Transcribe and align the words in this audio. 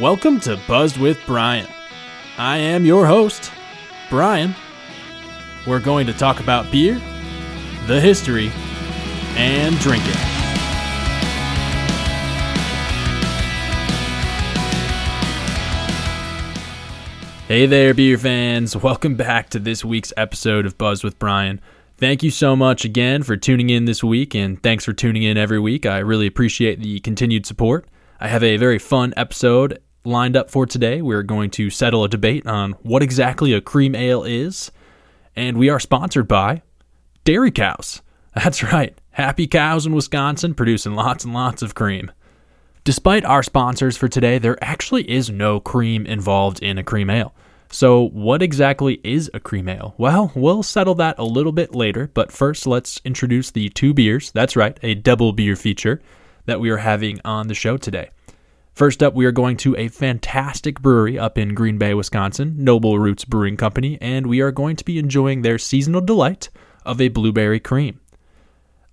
Welcome 0.00 0.40
to 0.40 0.60
Buzzed 0.68 0.98
with 0.98 1.18
Brian. 1.24 1.66
I 2.36 2.58
am 2.58 2.84
your 2.84 3.06
host, 3.06 3.50
Brian. 4.10 4.54
We're 5.66 5.80
going 5.80 6.06
to 6.08 6.12
talk 6.12 6.40
about 6.40 6.70
beer, 6.70 7.00
the 7.86 7.98
history, 7.98 8.50
and 9.36 9.78
drinking. 9.78 10.12
Hey 17.48 17.64
there, 17.64 17.94
beer 17.94 18.18
fans. 18.18 18.76
Welcome 18.76 19.14
back 19.14 19.48
to 19.50 19.58
this 19.58 19.82
week's 19.82 20.12
episode 20.18 20.66
of 20.66 20.76
Buzzed 20.76 21.04
with 21.04 21.18
Brian. 21.18 21.58
Thank 21.96 22.22
you 22.22 22.30
so 22.30 22.54
much 22.54 22.84
again 22.84 23.22
for 23.22 23.38
tuning 23.38 23.70
in 23.70 23.86
this 23.86 24.04
week, 24.04 24.34
and 24.34 24.62
thanks 24.62 24.84
for 24.84 24.92
tuning 24.92 25.22
in 25.22 25.38
every 25.38 25.58
week. 25.58 25.86
I 25.86 26.00
really 26.00 26.26
appreciate 26.26 26.80
the 26.80 27.00
continued 27.00 27.46
support. 27.46 27.86
I 28.20 28.28
have 28.28 28.42
a 28.42 28.58
very 28.58 28.78
fun 28.78 29.14
episode 29.16 29.78
lined 30.06 30.36
up 30.36 30.50
for 30.50 30.66
today. 30.66 31.02
We're 31.02 31.22
going 31.22 31.50
to 31.50 31.70
settle 31.70 32.04
a 32.04 32.08
debate 32.08 32.46
on 32.46 32.72
what 32.82 33.02
exactly 33.02 33.52
a 33.52 33.60
cream 33.60 33.94
ale 33.94 34.24
is, 34.24 34.70
and 35.34 35.58
we 35.58 35.68
are 35.68 35.80
sponsored 35.80 36.28
by 36.28 36.62
Dairy 37.24 37.50
Cows. 37.50 38.02
That's 38.34 38.62
right, 38.62 38.98
happy 39.12 39.46
cows 39.46 39.86
in 39.86 39.94
Wisconsin 39.94 40.54
producing 40.54 40.94
lots 40.94 41.24
and 41.24 41.34
lots 41.34 41.62
of 41.62 41.74
cream. 41.74 42.10
Despite 42.84 43.24
our 43.24 43.42
sponsors 43.42 43.96
for 43.96 44.08
today, 44.08 44.38
there 44.38 44.62
actually 44.62 45.10
is 45.10 45.28
no 45.28 45.58
cream 45.58 46.06
involved 46.06 46.62
in 46.62 46.78
a 46.78 46.84
cream 46.84 47.10
ale. 47.10 47.34
So, 47.68 48.08
what 48.10 48.42
exactly 48.42 49.00
is 49.02 49.28
a 49.34 49.40
cream 49.40 49.68
ale? 49.68 49.94
Well, 49.98 50.30
we'll 50.36 50.62
settle 50.62 50.94
that 50.96 51.18
a 51.18 51.24
little 51.24 51.50
bit 51.50 51.74
later, 51.74 52.10
but 52.14 52.30
first 52.30 52.64
let's 52.64 53.00
introduce 53.04 53.50
the 53.50 53.68
two 53.70 53.92
beers. 53.92 54.30
That's 54.30 54.54
right, 54.54 54.78
a 54.82 54.94
double 54.94 55.32
beer 55.32 55.56
feature 55.56 56.00
that 56.44 56.60
we 56.60 56.70
are 56.70 56.76
having 56.76 57.20
on 57.24 57.48
the 57.48 57.54
show 57.54 57.76
today. 57.76 58.10
First 58.76 59.02
up, 59.02 59.14
we 59.14 59.24
are 59.24 59.32
going 59.32 59.56
to 59.58 59.74
a 59.78 59.88
fantastic 59.88 60.82
brewery 60.82 61.18
up 61.18 61.38
in 61.38 61.54
Green 61.54 61.78
Bay, 61.78 61.94
Wisconsin, 61.94 62.54
Noble 62.58 62.98
Roots 62.98 63.24
Brewing 63.24 63.56
Company, 63.56 63.96
and 64.02 64.26
we 64.26 64.42
are 64.42 64.52
going 64.52 64.76
to 64.76 64.84
be 64.84 64.98
enjoying 64.98 65.40
their 65.40 65.56
seasonal 65.56 66.02
delight 66.02 66.50
of 66.84 67.00
a 67.00 67.08
blueberry 67.08 67.58
cream. 67.58 68.00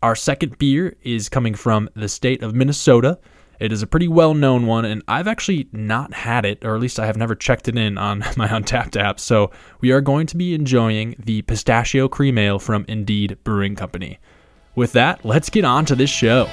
Our 0.01 0.15
second 0.15 0.57
beer 0.57 0.95
is 1.01 1.27
coming 1.27 1.53
from 1.53 1.89
the 1.95 2.07
state 2.07 2.41
of 2.41 2.55
Minnesota. 2.55 3.19
It 3.59 3.73
is 3.73 3.81
a 3.81 3.87
pretty 3.87 4.07
well 4.07 4.33
known 4.33 4.67
one, 4.67 4.85
and 4.85 5.03
I've 5.05 5.27
actually 5.27 5.67
not 5.73 6.13
had 6.13 6.45
it, 6.45 6.63
or 6.63 6.75
at 6.75 6.81
least 6.81 6.97
I 6.97 7.05
have 7.05 7.17
never 7.17 7.35
checked 7.35 7.67
it 7.67 7.77
in 7.77 7.97
on 7.97 8.19
my 8.37 8.47
Untappd 8.47 8.95
app. 8.95 9.19
So 9.19 9.51
we 9.81 9.91
are 9.91 9.99
going 9.99 10.27
to 10.27 10.37
be 10.37 10.53
enjoying 10.53 11.17
the 11.19 11.41
pistachio 11.41 12.07
cream 12.07 12.37
ale 12.37 12.57
from 12.57 12.85
Indeed 12.87 13.37
Brewing 13.43 13.75
Company. 13.75 14.17
With 14.75 14.93
that, 14.93 15.25
let's 15.25 15.49
get 15.49 15.65
on 15.65 15.83
to 15.87 15.95
this 15.95 16.09
show. 16.09 16.47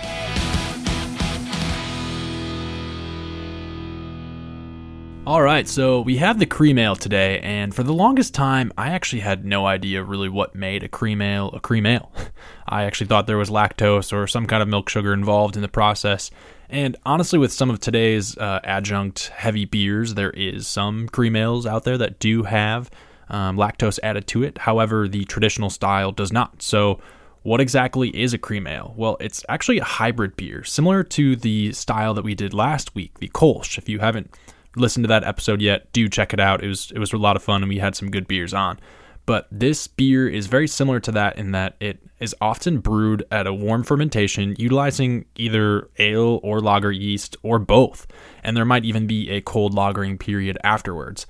All 5.31 5.42
right, 5.42 5.69
so 5.69 6.00
we 6.00 6.17
have 6.17 6.41
the 6.41 6.45
cream 6.45 6.77
ale 6.77 6.97
today, 6.97 7.39
and 7.39 7.73
for 7.73 7.84
the 7.84 7.92
longest 7.92 8.34
time, 8.34 8.73
I 8.77 8.89
actually 8.89 9.20
had 9.20 9.45
no 9.45 9.64
idea 9.64 10.03
really 10.03 10.28
what 10.28 10.56
made 10.56 10.83
a 10.83 10.89
cream 10.89 11.22
ale 11.22 11.50
a 11.50 11.61
cream 11.61 11.87
ale. 11.87 12.11
I 12.69 12.83
actually 12.83 13.06
thought 13.06 13.28
there 13.28 13.39
was 13.39 13.48
lactose 13.48 14.12
or 14.12 14.27
some 14.27 14.48
kind 14.48 14.61
of 14.61 14.69
milk 14.69 14.89
sugar 14.89 15.12
involved 15.12 15.55
in 15.55 15.62
the 15.62 15.69
process, 15.69 16.33
and 16.69 16.97
honestly, 17.06 17.39
with 17.39 17.53
some 17.53 17.70
of 17.70 17.78
today's 17.78 18.37
uh, 18.39 18.59
adjunct 18.64 19.28
heavy 19.28 19.67
beers, 19.67 20.14
there 20.14 20.33
is 20.33 20.67
some 20.67 21.09
cream 21.09 21.37
ales 21.37 21.65
out 21.65 21.84
there 21.84 21.98
that 21.98 22.19
do 22.19 22.42
have 22.42 22.91
um, 23.28 23.56
lactose 23.56 24.00
added 24.03 24.27
to 24.27 24.42
it. 24.42 24.59
However, 24.59 25.06
the 25.06 25.25
traditional 25.27 25.70
style 25.70 26.11
does 26.11 26.33
not. 26.33 26.61
So, 26.61 26.98
what 27.44 27.61
exactly 27.61 28.09
is 28.20 28.34
a 28.34 28.39
cream 28.39 28.67
ale? 28.67 28.94
Well, 28.97 29.17
it's 29.20 29.44
actually 29.48 29.78
a 29.78 29.84
hybrid 29.84 30.34
beer, 30.34 30.65
similar 30.65 31.05
to 31.05 31.37
the 31.37 31.72
style 31.72 32.15
that 32.15 32.25
we 32.25 32.34
did 32.34 32.53
last 32.53 32.97
week, 32.97 33.20
the 33.20 33.28
Kolsch. 33.28 33.78
If 33.78 33.89
you 33.89 34.00
haven't 34.00 34.34
listened 34.77 35.05
to 35.05 35.09
that 35.09 35.25
episode 35.25 35.61
yet, 35.61 35.93
do 35.93 36.09
check 36.09 36.33
it 36.33 36.41
out. 36.41 36.63
It 36.63 36.69
was 36.69 36.91
it 36.95 36.99
was 36.99 37.13
a 37.13 37.19
lot 37.19 37.37
of 37.37 37.43
fun, 37.43 37.63
and 37.63 37.69
we 37.69 37.79
had 37.79 37.97
some 37.97 38.11
good 38.11 38.27
beers 38.27 38.55
on. 38.55 38.79
But 39.27 39.47
this 39.51 39.87
beer 39.87 40.29
is 40.29 40.47
very 40.47 40.67
similar 40.67 40.99
to 41.01 41.12
that 41.12 41.37
in 41.37 41.53
that 41.53 41.77
it 41.79 42.00
is 42.19 42.34
often 42.41 42.78
brewed 42.78 43.25
at 43.31 43.47
a 43.47 43.55
warm 43.55 43.84
fermentation 43.84 44.56
utilizing 44.59 45.25
either 45.37 45.89
ale 45.99 46.41
or 46.43 46.61
lager 46.61 46.91
yeast 46.91 47.37
or 47.43 47.59
both, 47.59 48.06
and 48.43 48.56
there 48.56 48.65
might 48.65 48.84
even 48.84 49.06
be 49.06 49.31
a 49.31 49.41
cold 49.41 49.75
lagering 49.75 50.19
period 50.19 50.59
afterwards. 50.65 51.27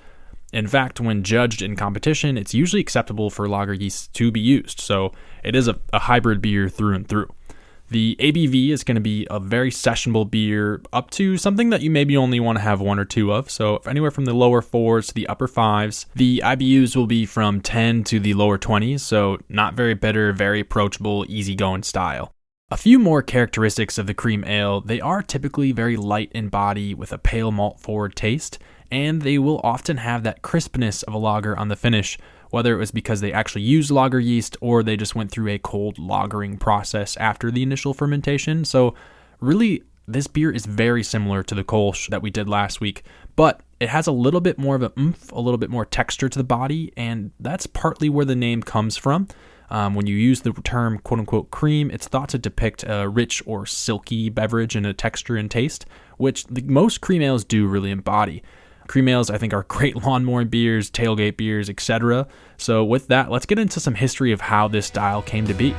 In 0.52 0.66
fact, 0.66 1.00
when 1.00 1.22
judged 1.22 1.62
in 1.62 1.76
competition, 1.76 2.36
it's 2.36 2.54
usually 2.54 2.80
acceptable 2.80 3.30
for 3.30 3.48
lager 3.48 3.74
yeast 3.74 4.12
to 4.14 4.32
be 4.32 4.40
used, 4.40 4.80
so 4.80 5.12
it 5.44 5.54
is 5.54 5.68
a, 5.68 5.78
a 5.92 6.00
hybrid 6.00 6.40
beer 6.40 6.68
through 6.68 6.94
and 6.94 7.08
through. 7.08 7.28
The 7.90 8.16
ABV 8.20 8.70
is 8.70 8.84
going 8.84 8.94
to 8.94 9.00
be 9.00 9.26
a 9.30 9.40
very 9.40 9.70
sessionable 9.70 10.30
beer 10.30 10.80
up 10.92 11.10
to 11.12 11.36
something 11.36 11.70
that 11.70 11.82
you 11.82 11.90
maybe 11.90 12.16
only 12.16 12.38
want 12.38 12.56
to 12.58 12.62
have 12.62 12.80
one 12.80 13.00
or 13.00 13.04
two 13.04 13.32
of. 13.32 13.50
So 13.50 13.78
anywhere 13.78 14.12
from 14.12 14.26
the 14.26 14.34
lower 14.34 14.62
fours 14.62 15.08
to 15.08 15.14
the 15.14 15.26
upper 15.26 15.48
fives. 15.48 16.06
The 16.14 16.40
IBUs 16.44 16.94
will 16.94 17.08
be 17.08 17.26
from 17.26 17.60
10 17.60 18.04
to 18.04 18.20
the 18.20 18.34
lower 18.34 18.58
20s, 18.58 19.00
so 19.00 19.38
not 19.48 19.74
very 19.74 19.94
bitter, 19.94 20.32
very 20.32 20.60
approachable, 20.60 21.26
easygoing 21.28 21.82
style. 21.82 22.32
A 22.70 22.76
few 22.76 23.00
more 23.00 23.22
characteristics 23.22 23.98
of 23.98 24.06
the 24.06 24.14
cream 24.14 24.44
ale. 24.44 24.80
They 24.80 25.00
are 25.00 25.22
typically 25.22 25.72
very 25.72 25.96
light 25.96 26.30
in 26.32 26.48
body 26.48 26.94
with 26.94 27.12
a 27.12 27.18
pale 27.18 27.50
malt 27.50 27.80
forward 27.80 28.14
taste, 28.14 28.60
and 28.92 29.22
they 29.22 29.38
will 29.38 29.60
often 29.64 29.96
have 29.96 30.22
that 30.22 30.42
crispness 30.42 31.02
of 31.02 31.14
a 31.14 31.18
lager 31.18 31.58
on 31.58 31.66
the 31.66 31.74
finish, 31.74 32.16
whether 32.50 32.74
it 32.74 32.78
was 32.78 32.90
because 32.90 33.20
they 33.20 33.32
actually 33.32 33.62
used 33.62 33.90
lager 33.90 34.20
yeast 34.20 34.56
or 34.60 34.82
they 34.82 34.96
just 34.96 35.14
went 35.14 35.30
through 35.30 35.48
a 35.48 35.58
cold 35.58 35.96
lagering 35.96 36.58
process 36.58 37.16
after 37.16 37.50
the 37.50 37.62
initial 37.62 37.94
fermentation. 37.94 38.64
So, 38.64 38.94
really, 39.40 39.82
this 40.06 40.26
beer 40.26 40.50
is 40.50 40.66
very 40.66 41.02
similar 41.02 41.42
to 41.44 41.54
the 41.54 41.64
Kolsch 41.64 42.08
that 42.08 42.22
we 42.22 42.30
did 42.30 42.48
last 42.48 42.80
week, 42.80 43.04
but 43.36 43.60
it 43.78 43.88
has 43.88 44.06
a 44.06 44.12
little 44.12 44.40
bit 44.40 44.58
more 44.58 44.76
of 44.76 44.82
an 44.82 44.92
oomph, 44.98 45.32
a 45.32 45.40
little 45.40 45.58
bit 45.58 45.70
more 45.70 45.84
texture 45.84 46.28
to 46.28 46.38
the 46.38 46.44
body, 46.44 46.92
and 46.96 47.30
that's 47.40 47.66
partly 47.66 48.08
where 48.08 48.24
the 48.24 48.36
name 48.36 48.62
comes 48.62 48.96
from. 48.96 49.28
Um, 49.70 49.94
when 49.94 50.06
you 50.06 50.16
use 50.16 50.40
the 50.40 50.52
term 50.52 50.98
quote 50.98 51.20
unquote 51.20 51.50
cream, 51.50 51.90
it's 51.90 52.08
thought 52.08 52.28
to 52.30 52.38
depict 52.38 52.84
a 52.86 53.08
rich 53.08 53.42
or 53.46 53.66
silky 53.66 54.28
beverage 54.28 54.74
in 54.74 54.84
a 54.84 54.92
texture 54.92 55.36
and 55.36 55.50
taste, 55.50 55.86
which 56.16 56.44
the, 56.46 56.62
most 56.62 57.00
cream 57.00 57.22
ales 57.22 57.44
do 57.44 57.66
really 57.66 57.90
embody. 57.90 58.42
Cream 58.90 59.06
ales, 59.06 59.30
I 59.30 59.38
think, 59.38 59.54
are 59.54 59.62
great 59.68 59.94
lawn 60.04 60.48
beers, 60.48 60.90
tailgate 60.90 61.36
beers, 61.36 61.70
etc. 61.70 62.26
So, 62.56 62.84
with 62.84 63.06
that, 63.06 63.30
let's 63.30 63.46
get 63.46 63.56
into 63.56 63.78
some 63.78 63.94
history 63.94 64.32
of 64.32 64.40
how 64.40 64.66
this 64.66 64.86
style 64.86 65.22
came 65.22 65.46
to 65.46 65.54
be. 65.54 65.76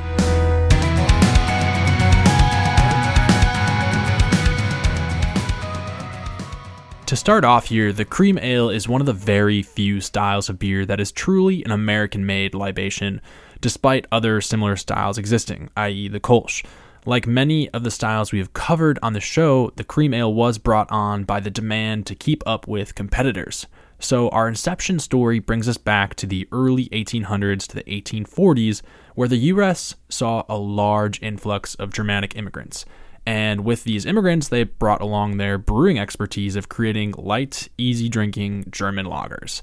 To 7.06 7.16
start 7.18 7.44
off 7.44 7.66
here, 7.66 7.92
the 7.92 8.06
cream 8.06 8.38
ale 8.38 8.70
is 8.70 8.88
one 8.88 9.02
of 9.02 9.08
the 9.08 9.12
very 9.12 9.62
few 9.62 10.00
styles 10.00 10.48
of 10.48 10.58
beer 10.58 10.86
that 10.86 11.02
is 11.02 11.12
truly 11.12 11.66
an 11.66 11.72
American 11.72 12.26
made 12.26 12.56
libation, 12.56 13.20
despite 13.60 14.08
other 14.14 14.40
similar 14.40 14.78
styles 14.78 15.18
existing, 15.18 15.70
i.e., 15.76 16.08
the 16.08 16.22
Kolsch. 16.22 16.64
Like 17.06 17.26
many 17.26 17.68
of 17.70 17.84
the 17.84 17.90
styles 17.90 18.32
we 18.32 18.38
have 18.38 18.54
covered 18.54 19.00
on 19.02 19.14
the 19.14 19.20
show, 19.20 19.72
the 19.76 19.84
cream 19.84 20.14
ale 20.14 20.32
was 20.32 20.60
brought 20.60 20.92
on 20.92 21.24
by 21.24 21.40
the 21.40 21.50
demand 21.50 22.06
to 22.08 22.16
keep 22.16 22.44
up 22.46 22.68
with 22.68 22.94
competitors. 22.94 23.66
So, 23.98 24.30
our 24.30 24.48
inception 24.48 25.00
story 25.00 25.40
brings 25.40 25.68
us 25.68 25.78
back 25.78 26.16
to 26.16 26.28
the 26.28 26.48
early 26.52 26.90
1800s 26.90 27.68
to 27.68 27.76
the 27.76 27.84
1840s, 27.84 28.82
where 29.16 29.28
the 29.28 29.38
US 29.38 29.96
saw 30.10 30.44
a 30.48 30.58
large 30.58 31.22
influx 31.22 31.76
of 31.76 31.94
Germanic 31.94 32.36
immigrants. 32.36 32.86
And 33.26 33.64
with 33.64 33.84
these 33.84 34.06
immigrants, 34.06 34.48
they 34.48 34.64
brought 34.64 35.02
along 35.02 35.38
their 35.38 35.58
brewing 35.58 36.00
expertise 36.00 36.56
of 36.56 36.70
creating 36.70 37.14
light, 37.18 37.68
easy 37.78 38.10
drinking 38.10 38.66
German 38.72 39.06
lagers. 39.06 39.62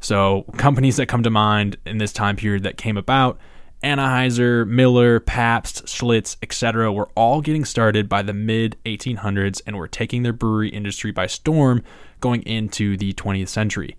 So, 0.00 0.44
companies 0.56 0.96
that 0.96 1.06
come 1.06 1.22
to 1.22 1.30
mind 1.30 1.76
in 1.84 1.98
this 1.98 2.12
time 2.12 2.36
period 2.36 2.62
that 2.62 2.78
came 2.78 2.96
about 2.96 3.38
Anheuser, 3.82 4.66
Miller, 4.66 5.20
Pabst, 5.20 5.86
Schlitz, 5.86 6.36
etc. 6.42 6.92
were 6.92 7.08
all 7.14 7.40
getting 7.40 7.64
started 7.64 8.08
by 8.08 8.22
the 8.22 8.34
mid 8.34 8.76
1800s 8.84 9.62
and 9.66 9.76
were 9.76 9.88
taking 9.88 10.22
their 10.22 10.32
brewery 10.32 10.68
industry 10.68 11.10
by 11.10 11.26
storm 11.26 11.82
going 12.20 12.42
into 12.42 12.96
the 12.96 13.12
20th 13.14 13.48
century. 13.48 13.96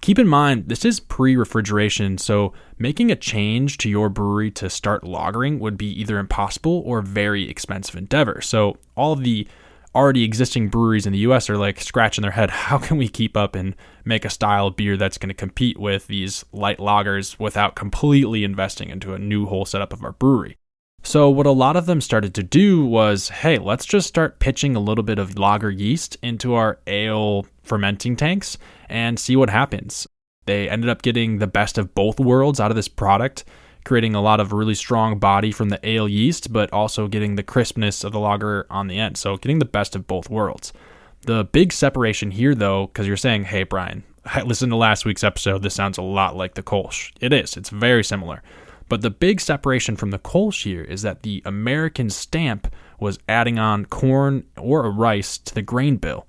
Keep 0.00 0.18
in 0.18 0.26
mind, 0.26 0.68
this 0.68 0.84
is 0.84 0.98
pre 0.98 1.36
refrigeration, 1.36 2.16
so 2.16 2.52
making 2.78 3.10
a 3.10 3.16
change 3.16 3.76
to 3.78 3.90
your 3.90 4.08
brewery 4.08 4.50
to 4.52 4.70
start 4.70 5.04
lagering 5.04 5.58
would 5.58 5.76
be 5.76 5.90
either 6.00 6.18
impossible 6.18 6.82
or 6.86 6.98
a 6.98 7.02
very 7.02 7.48
expensive 7.48 7.96
endeavor. 7.96 8.40
So, 8.40 8.78
all 8.96 9.14
the 9.14 9.46
already 9.94 10.24
existing 10.24 10.68
breweries 10.68 11.06
in 11.06 11.12
the 11.12 11.18
US 11.20 11.50
are 11.50 11.58
like 11.58 11.80
scratching 11.80 12.22
their 12.22 12.30
head 12.30 12.50
how 12.68 12.78
can 12.78 12.96
we 12.96 13.08
keep 13.08 13.36
up 13.36 13.54
and 13.54 13.74
make 14.04 14.24
a 14.24 14.30
style 14.30 14.68
of 14.68 14.76
beer 14.76 14.96
that's 14.96 15.18
going 15.18 15.28
to 15.28 15.34
compete 15.34 15.78
with 15.78 16.06
these 16.06 16.44
light 16.52 16.78
lagers 16.78 17.38
without 17.38 17.76
completely 17.76 18.44
investing 18.44 18.90
into 18.90 19.14
a 19.14 19.18
new 19.18 19.46
whole 19.46 19.64
setup 19.64 19.92
of 19.92 20.04
our 20.04 20.12
brewery. 20.12 20.56
So 21.02 21.30
what 21.30 21.46
a 21.46 21.50
lot 21.50 21.76
of 21.76 21.86
them 21.86 22.00
started 22.00 22.34
to 22.34 22.42
do 22.42 22.84
was, 22.84 23.28
hey, 23.28 23.58
let's 23.58 23.86
just 23.86 24.06
start 24.06 24.38
pitching 24.38 24.76
a 24.76 24.80
little 24.80 25.04
bit 25.04 25.18
of 25.18 25.38
lager 25.38 25.70
yeast 25.70 26.16
into 26.22 26.54
our 26.54 26.78
ale 26.86 27.46
fermenting 27.62 28.16
tanks 28.16 28.58
and 28.88 29.18
see 29.18 29.36
what 29.36 29.48
happens. 29.48 30.06
They 30.46 30.68
ended 30.68 30.90
up 30.90 31.02
getting 31.02 31.38
the 31.38 31.46
best 31.46 31.78
of 31.78 31.94
both 31.94 32.20
worlds 32.20 32.60
out 32.60 32.70
of 32.70 32.76
this 32.76 32.88
product 32.88 33.44
creating 33.84 34.14
a 34.14 34.20
lot 34.20 34.40
of 34.40 34.52
really 34.52 34.74
strong 34.74 35.18
body 35.18 35.52
from 35.52 35.68
the 35.68 35.88
ale 35.88 36.08
yeast, 36.08 36.52
but 36.52 36.72
also 36.72 37.08
getting 37.08 37.36
the 37.36 37.42
crispness 37.42 38.04
of 38.04 38.12
the 38.12 38.20
lager 38.20 38.66
on 38.70 38.88
the 38.88 38.98
end. 38.98 39.16
So 39.16 39.36
getting 39.36 39.58
the 39.58 39.64
best 39.64 39.96
of 39.96 40.06
both 40.06 40.28
worlds. 40.28 40.72
The 41.22 41.44
big 41.44 41.72
separation 41.72 42.30
here, 42.30 42.54
though, 42.54 42.86
because 42.86 43.06
you're 43.06 43.16
saying, 43.16 43.44
hey, 43.44 43.64
Brian, 43.64 44.04
listen 44.44 44.70
to 44.70 44.76
last 44.76 45.04
week's 45.04 45.24
episode. 45.24 45.62
This 45.62 45.74
sounds 45.74 45.98
a 45.98 46.02
lot 46.02 46.36
like 46.36 46.54
the 46.54 46.62
Kolsch. 46.62 47.12
It 47.20 47.32
is, 47.32 47.56
it's 47.56 47.70
very 47.70 48.04
similar. 48.04 48.42
But 48.88 49.02
the 49.02 49.10
big 49.10 49.40
separation 49.40 49.96
from 49.96 50.10
the 50.10 50.18
Kolsch 50.18 50.64
here 50.64 50.82
is 50.82 51.02
that 51.02 51.22
the 51.22 51.42
American 51.44 52.10
stamp 52.10 52.72
was 52.98 53.18
adding 53.28 53.58
on 53.58 53.86
corn 53.86 54.44
or 54.56 54.90
rice 54.90 55.38
to 55.38 55.54
the 55.54 55.62
grain 55.62 55.96
bill. 55.96 56.26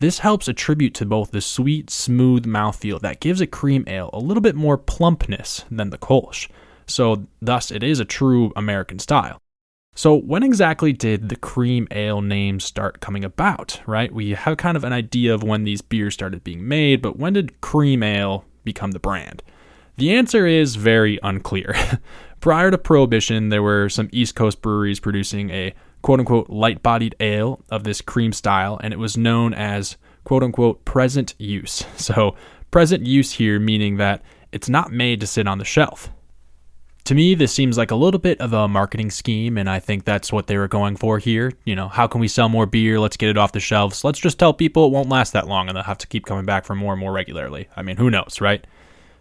This 0.00 0.20
helps 0.20 0.48
attribute 0.48 0.94
to 0.94 1.04
both 1.04 1.32
the 1.32 1.40
sweet, 1.40 1.90
smooth 1.90 2.46
mouthfeel 2.46 3.00
that 3.00 3.20
gives 3.20 3.40
a 3.40 3.46
cream 3.46 3.84
ale 3.86 4.10
a 4.12 4.20
little 4.20 4.40
bit 4.40 4.54
more 4.54 4.78
plumpness 4.78 5.64
than 5.70 5.90
the 5.90 5.98
Kolsch. 5.98 6.48
So, 6.86 7.26
thus, 7.42 7.70
it 7.70 7.82
is 7.82 8.00
a 8.00 8.04
true 8.04 8.52
American 8.56 9.00
style. 9.00 9.42
So, 9.98 10.14
when 10.14 10.44
exactly 10.44 10.92
did 10.92 11.28
the 11.28 11.34
cream 11.34 11.88
ale 11.90 12.22
name 12.22 12.60
start 12.60 13.00
coming 13.00 13.24
about, 13.24 13.80
right? 13.84 14.12
We 14.12 14.30
have 14.30 14.56
kind 14.56 14.76
of 14.76 14.84
an 14.84 14.92
idea 14.92 15.34
of 15.34 15.42
when 15.42 15.64
these 15.64 15.82
beers 15.82 16.14
started 16.14 16.44
being 16.44 16.68
made, 16.68 17.02
but 17.02 17.18
when 17.18 17.32
did 17.32 17.60
cream 17.62 18.04
ale 18.04 18.44
become 18.62 18.92
the 18.92 19.00
brand? 19.00 19.42
The 19.96 20.14
answer 20.14 20.46
is 20.46 20.76
very 20.76 21.18
unclear. 21.24 21.74
Prior 22.40 22.70
to 22.70 22.78
Prohibition, 22.78 23.48
there 23.48 23.60
were 23.60 23.88
some 23.88 24.08
East 24.12 24.36
Coast 24.36 24.62
breweries 24.62 25.00
producing 25.00 25.50
a 25.50 25.74
quote 26.02 26.20
unquote 26.20 26.48
light 26.48 26.80
bodied 26.80 27.16
ale 27.18 27.60
of 27.68 27.82
this 27.82 28.00
cream 28.00 28.32
style, 28.32 28.78
and 28.80 28.94
it 28.94 29.00
was 29.00 29.16
known 29.16 29.52
as 29.52 29.96
quote 30.22 30.44
unquote 30.44 30.84
present 30.84 31.34
use. 31.38 31.84
So, 31.96 32.36
present 32.70 33.04
use 33.04 33.32
here 33.32 33.58
meaning 33.58 33.96
that 33.96 34.22
it's 34.52 34.68
not 34.68 34.92
made 34.92 35.18
to 35.18 35.26
sit 35.26 35.48
on 35.48 35.58
the 35.58 35.64
shelf. 35.64 36.08
To 37.08 37.14
me, 37.14 37.34
this 37.34 37.54
seems 37.54 37.78
like 37.78 37.90
a 37.90 37.94
little 37.94 38.20
bit 38.20 38.38
of 38.38 38.52
a 38.52 38.68
marketing 38.68 39.10
scheme, 39.10 39.56
and 39.56 39.70
I 39.70 39.78
think 39.80 40.04
that's 40.04 40.30
what 40.30 40.46
they 40.46 40.58
were 40.58 40.68
going 40.68 40.94
for 40.94 41.18
here. 41.18 41.54
You 41.64 41.74
know, 41.74 41.88
how 41.88 42.06
can 42.06 42.20
we 42.20 42.28
sell 42.28 42.50
more 42.50 42.66
beer? 42.66 43.00
Let's 43.00 43.16
get 43.16 43.30
it 43.30 43.38
off 43.38 43.52
the 43.52 43.60
shelves. 43.60 44.04
Let's 44.04 44.18
just 44.18 44.38
tell 44.38 44.52
people 44.52 44.84
it 44.84 44.92
won't 44.92 45.08
last 45.08 45.32
that 45.32 45.48
long 45.48 45.68
and 45.68 45.76
they'll 45.76 45.84
have 45.84 45.96
to 45.96 46.06
keep 46.06 46.26
coming 46.26 46.44
back 46.44 46.66
for 46.66 46.74
more 46.74 46.92
and 46.92 47.00
more 47.00 47.10
regularly. 47.10 47.66
I 47.74 47.80
mean, 47.80 47.96
who 47.96 48.10
knows, 48.10 48.42
right? 48.42 48.62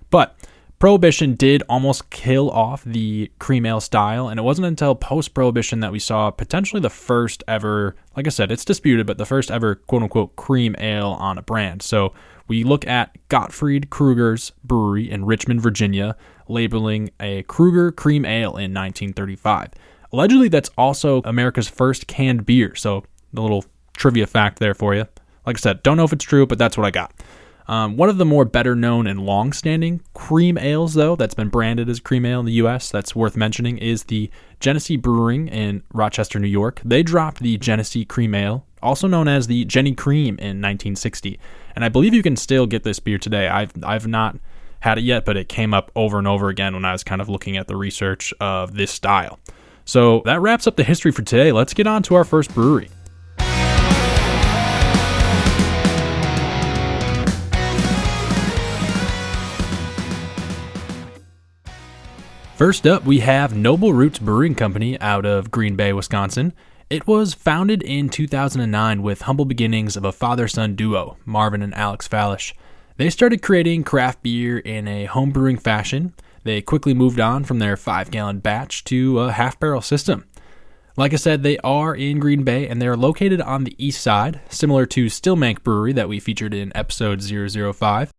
But 0.09 0.35
Prohibition 0.79 1.35
did 1.35 1.63
almost 1.69 2.09
kill 2.09 2.51
off 2.51 2.83
the 2.83 3.31
cream 3.39 3.65
ale 3.65 3.79
style, 3.79 4.27
and 4.27 4.37
it 4.37 4.43
wasn't 4.43 4.67
until 4.67 4.93
post 4.93 5.33
Prohibition 5.33 5.79
that 5.79 5.93
we 5.93 5.99
saw 5.99 6.29
potentially 6.29 6.81
the 6.81 6.89
first 6.89 7.41
ever, 7.47 7.95
like 8.17 8.27
I 8.27 8.31
said, 8.31 8.51
it's 8.51 8.65
disputed, 8.65 9.07
but 9.07 9.17
the 9.17 9.25
first 9.25 9.49
ever 9.49 9.75
quote 9.75 10.03
unquote 10.03 10.35
cream 10.35 10.75
ale 10.77 11.11
on 11.21 11.37
a 11.37 11.41
brand. 11.41 11.83
So 11.83 12.11
we 12.47 12.63
look 12.63 12.87
at 12.87 13.15
Gottfried 13.29 13.89
Krueger's 13.89 14.51
brewery 14.63 15.09
in 15.09 15.25
Richmond, 15.25 15.61
Virginia, 15.61 16.15
labeling 16.47 17.11
a 17.19 17.43
Krueger 17.43 17.91
cream 17.91 18.25
ale 18.25 18.51
in 18.51 18.73
1935. 18.73 19.69
Allegedly, 20.13 20.47
that's 20.47 20.69
also 20.77 21.21
America's 21.23 21.67
first 21.67 22.07
canned 22.07 22.45
beer. 22.45 22.75
So, 22.75 23.03
the 23.33 23.41
little 23.41 23.65
trivia 23.95 24.25
fact 24.27 24.59
there 24.59 24.73
for 24.73 24.95
you. 24.95 25.05
Like 25.45 25.57
I 25.57 25.59
said, 25.59 25.83
don't 25.83 25.97
know 25.97 26.05
if 26.05 26.13
it's 26.13 26.25
true, 26.25 26.45
but 26.45 26.57
that's 26.57 26.77
what 26.77 26.85
I 26.85 26.91
got. 26.91 27.13
Um, 27.67 27.97
one 27.97 28.07
of 28.07 28.17
the 28.17 28.25
more 28.25 28.45
better 28.45 28.75
known 28.75 29.07
and 29.07 29.19
long 29.19 29.51
standing 29.51 30.01
cream 30.13 30.57
ales, 30.57 30.93
though, 30.93 31.15
that's 31.15 31.33
been 31.33 31.49
branded 31.49 31.89
as 31.89 31.99
cream 31.99 32.25
ale 32.25 32.39
in 32.39 32.45
the 32.45 32.53
US, 32.53 32.89
that's 32.89 33.15
worth 33.15 33.35
mentioning, 33.35 33.77
is 33.77 34.05
the 34.05 34.29
Genesee 34.59 34.95
Brewing 34.95 35.47
in 35.49 35.83
Rochester, 35.93 36.39
New 36.39 36.47
York. 36.47 36.81
They 36.85 37.03
dropped 37.03 37.41
the 37.41 37.57
Genesee 37.57 38.05
Cream 38.05 38.33
Ale, 38.33 38.65
also 38.81 39.07
known 39.07 39.27
as 39.27 39.47
the 39.47 39.65
Genny 39.65 39.95
Cream, 39.95 40.35
in 40.39 40.61
1960. 40.61 41.39
And 41.75 41.83
I 41.83 41.89
believe 41.89 42.13
you 42.13 42.23
can 42.23 42.37
still 42.37 42.65
get 42.65 42.83
this 42.83 42.99
beer 42.99 43.17
today. 43.17 43.47
I've, 43.47 43.71
I've 43.83 44.07
not 44.07 44.37
had 44.79 44.97
it 44.97 45.03
yet, 45.03 45.25
but 45.25 45.37
it 45.37 45.49
came 45.49 45.73
up 45.73 45.91
over 45.95 46.17
and 46.17 46.27
over 46.27 46.49
again 46.49 46.73
when 46.73 46.85
I 46.85 46.93
was 46.93 47.03
kind 47.03 47.21
of 47.21 47.27
looking 47.27 47.57
at 47.57 47.67
the 47.67 47.75
research 47.75 48.33
of 48.39 48.75
this 48.75 48.91
style. 48.91 49.39
So 49.85 50.21
that 50.25 50.41
wraps 50.41 50.67
up 50.67 50.75
the 50.75 50.83
history 50.83 51.11
for 51.11 51.21
today. 51.21 51.51
Let's 51.51 51.73
get 51.73 51.87
on 51.87 52.03
to 52.03 52.15
our 52.15 52.23
first 52.23 52.53
brewery. 52.53 52.89
First 62.57 62.87
up, 62.87 63.05
we 63.05 63.19
have 63.19 63.55
Noble 63.55 63.93
Roots 63.93 64.17
Brewing 64.17 64.55
Company 64.55 64.99
out 64.99 65.27
of 65.27 65.51
Green 65.51 65.75
Bay, 65.75 65.93
Wisconsin. 65.93 66.53
It 66.89 67.05
was 67.05 67.35
founded 67.35 67.83
in 67.83 68.09
2009 68.09 69.03
with 69.03 69.21
humble 69.21 69.45
beginnings 69.45 69.95
of 69.95 70.03
a 70.03 70.11
father 70.11 70.47
son 70.47 70.73
duo, 70.73 71.17
Marvin 71.23 71.61
and 71.61 71.75
Alex 71.75 72.07
Fallish. 72.07 72.55
They 72.95 73.11
started 73.11 73.43
creating 73.43 73.83
craft 73.83 74.23
beer 74.23 74.57
in 74.57 74.87
a 74.87 75.05
home 75.05 75.29
brewing 75.29 75.59
fashion. 75.59 76.15
They 76.45 76.63
quickly 76.63 76.95
moved 76.95 77.19
on 77.19 77.43
from 77.43 77.59
their 77.59 77.77
five 77.77 78.09
gallon 78.09 78.39
batch 78.39 78.83
to 78.85 79.19
a 79.19 79.33
half 79.33 79.59
barrel 79.59 79.83
system. 79.83 80.25
Like 80.95 81.13
I 81.13 81.17
said, 81.17 81.43
they 81.43 81.59
are 81.59 81.93
in 81.93 82.17
Green 82.17 82.41
Bay 82.41 82.67
and 82.67 82.81
they're 82.81 82.97
located 82.97 83.39
on 83.39 83.65
the 83.65 83.75
east 83.77 84.01
side, 84.01 84.41
similar 84.49 84.87
to 84.87 85.05
Stillmank 85.05 85.61
Brewery 85.61 85.93
that 85.93 86.09
we 86.09 86.19
featured 86.19 86.55
in 86.55 86.75
episode 86.75 87.21
005. 87.21 88.11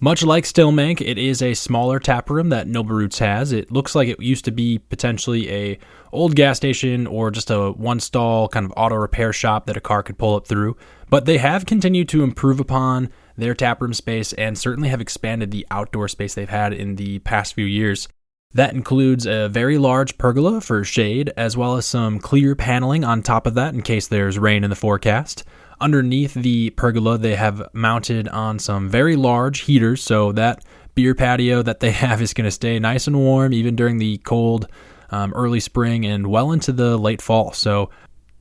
Much 0.00 0.24
like 0.24 0.44
Stillmank, 0.44 1.00
it 1.00 1.18
is 1.18 1.40
a 1.40 1.54
smaller 1.54 2.00
tap 2.00 2.28
room 2.28 2.48
that 2.48 2.66
Noble 2.66 2.96
Roots 2.96 3.20
has. 3.20 3.52
It 3.52 3.70
looks 3.70 3.94
like 3.94 4.08
it 4.08 4.20
used 4.20 4.44
to 4.44 4.50
be 4.50 4.78
potentially 4.78 5.48
a 5.50 5.78
old 6.12 6.34
gas 6.34 6.56
station 6.56 7.06
or 7.06 7.30
just 7.30 7.48
a 7.48 7.70
one 7.70 8.00
stall 8.00 8.48
kind 8.48 8.66
of 8.66 8.72
auto 8.76 8.96
repair 8.96 9.32
shop 9.32 9.66
that 9.66 9.76
a 9.76 9.80
car 9.80 10.02
could 10.02 10.18
pull 10.18 10.34
up 10.34 10.48
through. 10.48 10.76
But 11.08 11.26
they 11.26 11.38
have 11.38 11.64
continued 11.64 12.08
to 12.08 12.24
improve 12.24 12.58
upon 12.58 13.10
their 13.36 13.54
taproom 13.54 13.94
space 13.94 14.32
and 14.32 14.58
certainly 14.58 14.88
have 14.88 15.00
expanded 15.00 15.52
the 15.52 15.66
outdoor 15.70 16.08
space 16.08 16.34
they've 16.34 16.48
had 16.48 16.72
in 16.72 16.96
the 16.96 17.20
past 17.20 17.54
few 17.54 17.64
years. 17.64 18.08
That 18.52 18.74
includes 18.74 19.26
a 19.26 19.48
very 19.48 19.78
large 19.78 20.18
pergola 20.18 20.60
for 20.60 20.84
shade, 20.84 21.32
as 21.36 21.56
well 21.56 21.76
as 21.76 21.86
some 21.86 22.18
clear 22.18 22.54
paneling 22.56 23.04
on 23.04 23.22
top 23.22 23.46
of 23.46 23.54
that 23.54 23.74
in 23.74 23.82
case 23.82 24.08
there's 24.08 24.38
rain 24.38 24.64
in 24.64 24.70
the 24.70 24.76
forecast. 24.76 25.44
Underneath 25.80 26.34
the 26.34 26.70
pergola, 26.70 27.18
they 27.18 27.36
have 27.36 27.62
mounted 27.72 28.28
on 28.28 28.58
some 28.58 28.88
very 28.88 29.16
large 29.16 29.60
heaters, 29.60 30.02
so 30.02 30.32
that 30.32 30.64
beer 30.94 31.14
patio 31.14 31.62
that 31.62 31.80
they 31.80 31.90
have 32.04 32.22
is 32.22 32.34
going 32.34 32.44
to 32.44 32.50
stay 32.50 32.78
nice 32.78 33.06
and 33.06 33.16
warm 33.16 33.52
even 33.52 33.76
during 33.76 33.98
the 33.98 34.18
cold 34.18 34.68
um, 35.10 35.32
early 35.34 35.60
spring 35.60 36.04
and 36.04 36.26
well 36.26 36.52
into 36.52 36.72
the 36.72 36.96
late 36.96 37.22
fall. 37.22 37.52
So, 37.52 37.90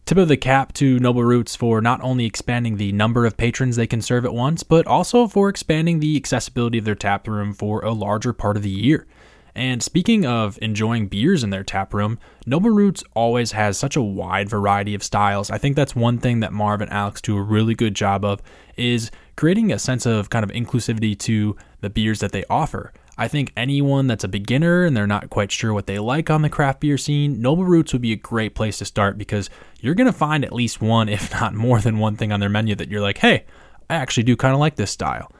tip 0.05 0.17
of 0.17 0.27
the 0.27 0.37
cap 0.37 0.73
to 0.73 0.99
Noble 0.99 1.23
Roots 1.23 1.55
for 1.55 1.81
not 1.81 2.01
only 2.01 2.25
expanding 2.25 2.77
the 2.77 2.91
number 2.91 3.25
of 3.25 3.37
patrons 3.37 3.75
they 3.75 3.87
can 3.87 4.01
serve 4.01 4.25
at 4.25 4.33
once, 4.33 4.63
but 4.63 4.87
also 4.87 5.27
for 5.27 5.49
expanding 5.49 5.99
the 5.99 6.17
accessibility 6.17 6.77
of 6.77 6.85
their 6.85 6.95
tap 6.95 7.27
room 7.27 7.53
for 7.53 7.81
a 7.81 7.91
larger 7.93 8.33
part 8.33 8.57
of 8.57 8.63
the 8.63 8.69
year. 8.69 9.07
And 9.55 9.83
speaking 9.83 10.25
of 10.25 10.57
enjoying 10.61 11.07
beers 11.07 11.43
in 11.43 11.51
their 11.51 11.63
tap 11.63 11.93
room, 11.93 12.17
Noble 12.45 12.71
Roots 12.71 13.03
always 13.13 13.51
has 13.51 13.77
such 13.77 13.95
a 13.95 14.01
wide 14.01 14.49
variety 14.49 14.95
of 14.95 15.03
styles. 15.03 15.51
I 15.51 15.57
think 15.57 15.75
that's 15.75 15.95
one 15.95 16.17
thing 16.17 16.39
that 16.39 16.53
Marv 16.53 16.81
and 16.81 16.91
Alex 16.91 17.21
do 17.21 17.37
a 17.37 17.41
really 17.41 17.75
good 17.75 17.93
job 17.93 18.25
of 18.25 18.41
is 18.77 19.11
creating 19.35 19.71
a 19.71 19.77
sense 19.77 20.05
of 20.05 20.29
kind 20.29 20.43
of 20.43 20.51
inclusivity 20.51 21.17
to 21.19 21.55
the 21.81 21.89
beers 21.89 22.19
that 22.21 22.31
they 22.31 22.43
offer. 22.49 22.91
I 23.15 23.27
think 23.27 23.53
anyone 23.55 24.07
that's 24.07 24.23
a 24.23 24.27
beginner 24.27 24.85
and 24.85 24.97
they're 24.97 25.05
not 25.05 25.29
quite 25.29 25.51
sure 25.51 25.71
what 25.71 25.85
they 25.85 25.99
like 25.99 26.31
on 26.31 26.41
the 26.41 26.49
craft 26.49 26.79
beer 26.79 26.97
scene, 26.97 27.39
Noble 27.39 27.63
Roots 27.63 27.93
would 27.93 28.01
be 28.01 28.11
a 28.11 28.17
great 28.17 28.55
place 28.55 28.79
to 28.79 28.85
start 28.85 29.19
because 29.19 29.51
you're 29.79 29.93
going 29.93 30.07
to 30.07 30.13
find 30.13 30.43
at 30.43 30.51
least 30.51 30.81
one, 30.81 31.09
if 31.09 31.31
not 31.31 31.53
more 31.53 31.79
than 31.79 31.99
one 31.99 32.15
thing 32.15 32.31
on 32.31 32.39
their 32.39 32.49
menu 32.49 32.73
that 32.73 32.89
you're 32.89 33.01
like, 33.01 33.19
hey, 33.19 33.45
I 33.87 33.95
actually 33.95 34.23
do 34.23 34.35
kind 34.35 34.55
of 34.55 34.59
like 34.59 34.77
this 34.77 34.89
style. 34.89 35.31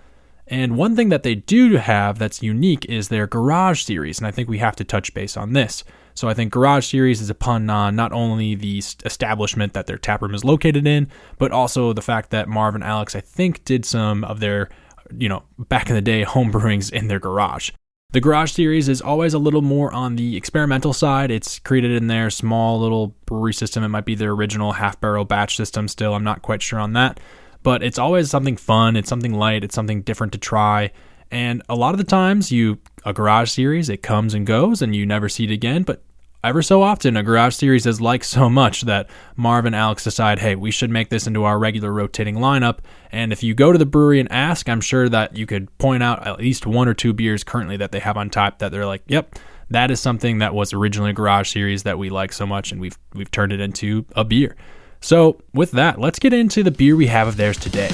And 0.54 0.78
one 0.78 0.96
thing 0.96 1.10
that 1.10 1.24
they 1.24 1.34
do 1.34 1.78
have 1.78 2.20
that's 2.20 2.44
unique 2.44 2.86
is 2.86 3.08
their 3.08 3.26
Garage 3.26 3.82
series, 3.82 4.20
and 4.20 4.28
I 4.28 4.30
think 4.30 4.48
we 4.48 4.60
have 4.60 4.76
to 4.76 4.84
touch 4.84 5.12
base 5.16 5.36
on 5.36 5.54
this. 5.54 5.84
So 6.14 6.30
I 6.30 6.36
think 6.36 6.54
Garage 6.54 6.86
series 6.86 7.22
is 7.22 7.32
a 7.32 7.34
pun 7.34 7.72
on 7.72 7.96
not 7.96 8.14
only 8.14 8.54
the 8.54 8.78
establishment 9.04 9.74
that 9.74 9.88
their 9.88 9.98
taproom 9.98 10.36
is 10.36 10.44
located 10.44 10.86
in, 10.86 11.08
but 11.40 11.52
also 11.52 11.92
the 11.92 12.04
fact 12.04 12.30
that 12.30 12.48
Marv 12.48 12.76
and 12.76 12.84
Alex, 12.84 13.16
I 13.16 13.20
think, 13.20 13.66
did 13.66 13.84
some 13.84 14.24
of 14.24 14.42
their, 14.42 14.70
you 15.18 15.28
know, 15.28 15.42
back 15.58 15.90
in 15.90 15.96
the 15.96 16.04
day 16.04 16.22
home 16.24 16.52
brewings 16.52 16.94
in 16.94 17.08
their 17.08 17.20
garage. 17.20 17.72
The 18.12 18.22
Garage 18.22 18.52
series 18.52 18.88
is 18.88 19.02
always 19.02 19.34
a 19.34 19.40
little 19.40 19.64
more 19.64 19.92
on 19.92 20.18
the 20.18 20.38
experimental 20.38 20.94
side. 20.94 21.32
It's 21.32 21.58
created 21.58 21.94
in 21.94 22.06
their 22.06 22.30
small 22.30 22.80
little 22.80 23.16
brewery 23.26 23.56
system. 23.56 23.84
It 23.84 23.88
might 23.88 24.06
be 24.06 24.14
their 24.14 24.34
original 24.34 24.74
half 24.74 25.02
barrel 25.02 25.26
batch 25.26 25.58
system 25.58 25.88
still. 25.88 26.14
I'm 26.14 26.24
not 26.24 26.44
quite 26.44 26.62
sure 26.62 26.80
on 26.80 26.94
that 26.94 27.20
but 27.64 27.82
it's 27.82 27.98
always 27.98 28.30
something 28.30 28.58
fun. 28.58 28.96
It's 28.96 29.10
something 29.10 29.34
light. 29.34 29.64
It's 29.64 29.76
something 29.76 30.02
different 30.02 30.34
to 30.34 30.40
try. 30.40 30.92
And 31.32 31.64
a 31.68 31.76
lot 31.76 31.94
of 31.94 31.98
the 31.98 32.04
times, 32.04 32.52
you 32.52 32.80
a 33.06 33.14
garage 33.14 33.50
series, 33.50 33.90
it 33.90 34.04
comes 34.04 34.34
and 34.34 34.46
goes, 34.46 34.82
and 34.82 34.96
you 34.96 35.06
never 35.06 35.28
see 35.28 35.46
it 35.46 35.52
again. 35.52 35.84
But 35.84 36.04
ever 36.44 36.62
so 36.62 36.82
often, 36.82 37.18
a 37.18 37.24
garage 37.24 37.56
series 37.56 37.86
is 37.86 38.00
like 38.00 38.24
so 38.24 38.50
much 38.50 38.82
that 38.82 39.10
Marv 39.36 39.66
and 39.66 39.76
Alex 39.76 40.04
decide, 40.04 40.40
hey, 40.40 40.56
we 40.56 40.70
should 40.70 40.90
make 40.90 41.10
this 41.10 41.26
into 41.26 41.44
our 41.44 41.58
regular 41.58 41.92
rotating 41.92 42.36
lineup. 42.36 42.80
And 43.12 43.32
if 43.32 43.42
you 43.42 43.56
go 43.56 43.72
to 43.72 43.78
the 43.78 43.86
brewery 43.86 44.20
and 44.20 44.32
ask, 44.32 44.70
I'm 44.70 44.82
sure 44.82 45.10
that 45.10 45.36
you 45.36 45.46
could 45.46 45.76
point 45.80 46.04
out 46.04 46.28
at 46.28 46.40
least 46.40 46.68
one 46.68 46.88
or 46.88 46.94
two 46.94 47.14
beers 47.14 47.44
currently 47.44 47.78
that 47.78 47.92
they 47.92 48.00
have 48.00 48.18
on 48.18 48.30
tap 48.30 48.60
that 48.60 48.72
they're 48.72 48.86
like, 48.86 49.04
yep, 49.08 49.36
that 49.70 49.90
is 49.90 50.00
something 50.00 50.38
that 50.40 50.54
was 50.54 50.74
originally 50.74 51.12
a 51.12 51.14
garage 51.14 51.52
series 51.52 51.84
that 51.84 51.98
we 51.98 52.10
like 52.10 52.32
so 52.32 52.46
much, 52.46 52.72
and 52.72 52.80
we've 52.80 52.98
we've 53.14 53.32
turned 53.32 53.52
it 53.52 53.60
into 53.60 54.06
a 54.16 54.24
beer. 54.24 54.56
So, 55.04 55.42
with 55.54 55.72
that, 55.72 56.00
let's 56.00 56.18
get 56.18 56.32
into 56.32 56.64
the 56.64 56.72
beer 56.72 56.96
we 56.96 57.08
have 57.08 57.28
of 57.28 57.36
theirs 57.36 57.58
today. 57.58 57.90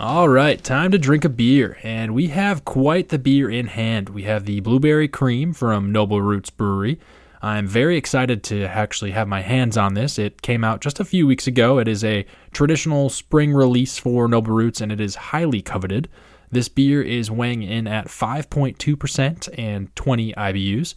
All 0.00 0.30
right, 0.30 0.64
time 0.64 0.92
to 0.92 0.98
drink 0.98 1.26
a 1.26 1.28
beer, 1.28 1.76
and 1.82 2.14
we 2.14 2.28
have 2.28 2.64
quite 2.64 3.10
the 3.10 3.18
beer 3.18 3.50
in 3.50 3.66
hand. 3.66 4.08
We 4.08 4.22
have 4.22 4.46
the 4.46 4.60
Blueberry 4.60 5.08
Cream 5.08 5.52
from 5.52 5.92
Noble 5.92 6.22
Roots 6.22 6.48
Brewery. 6.48 6.98
I'm 7.42 7.66
very 7.66 7.98
excited 7.98 8.42
to 8.44 8.64
actually 8.64 9.10
have 9.10 9.28
my 9.28 9.42
hands 9.42 9.76
on 9.76 9.92
this. 9.92 10.18
It 10.18 10.40
came 10.40 10.64
out 10.64 10.80
just 10.80 11.00
a 11.00 11.04
few 11.04 11.26
weeks 11.26 11.46
ago. 11.46 11.78
It 11.78 11.86
is 11.86 12.02
a 12.02 12.24
traditional 12.52 13.10
spring 13.10 13.52
release 13.52 13.98
for 13.98 14.26
Noble 14.26 14.54
Roots, 14.54 14.80
and 14.80 14.90
it 14.90 15.02
is 15.02 15.16
highly 15.16 15.60
coveted. 15.60 16.08
This 16.52 16.68
beer 16.68 17.00
is 17.00 17.30
weighing 17.30 17.62
in 17.62 17.86
at 17.86 18.08
5.2% 18.08 19.48
and 19.56 19.96
20 19.96 20.34
IBUs. 20.34 20.94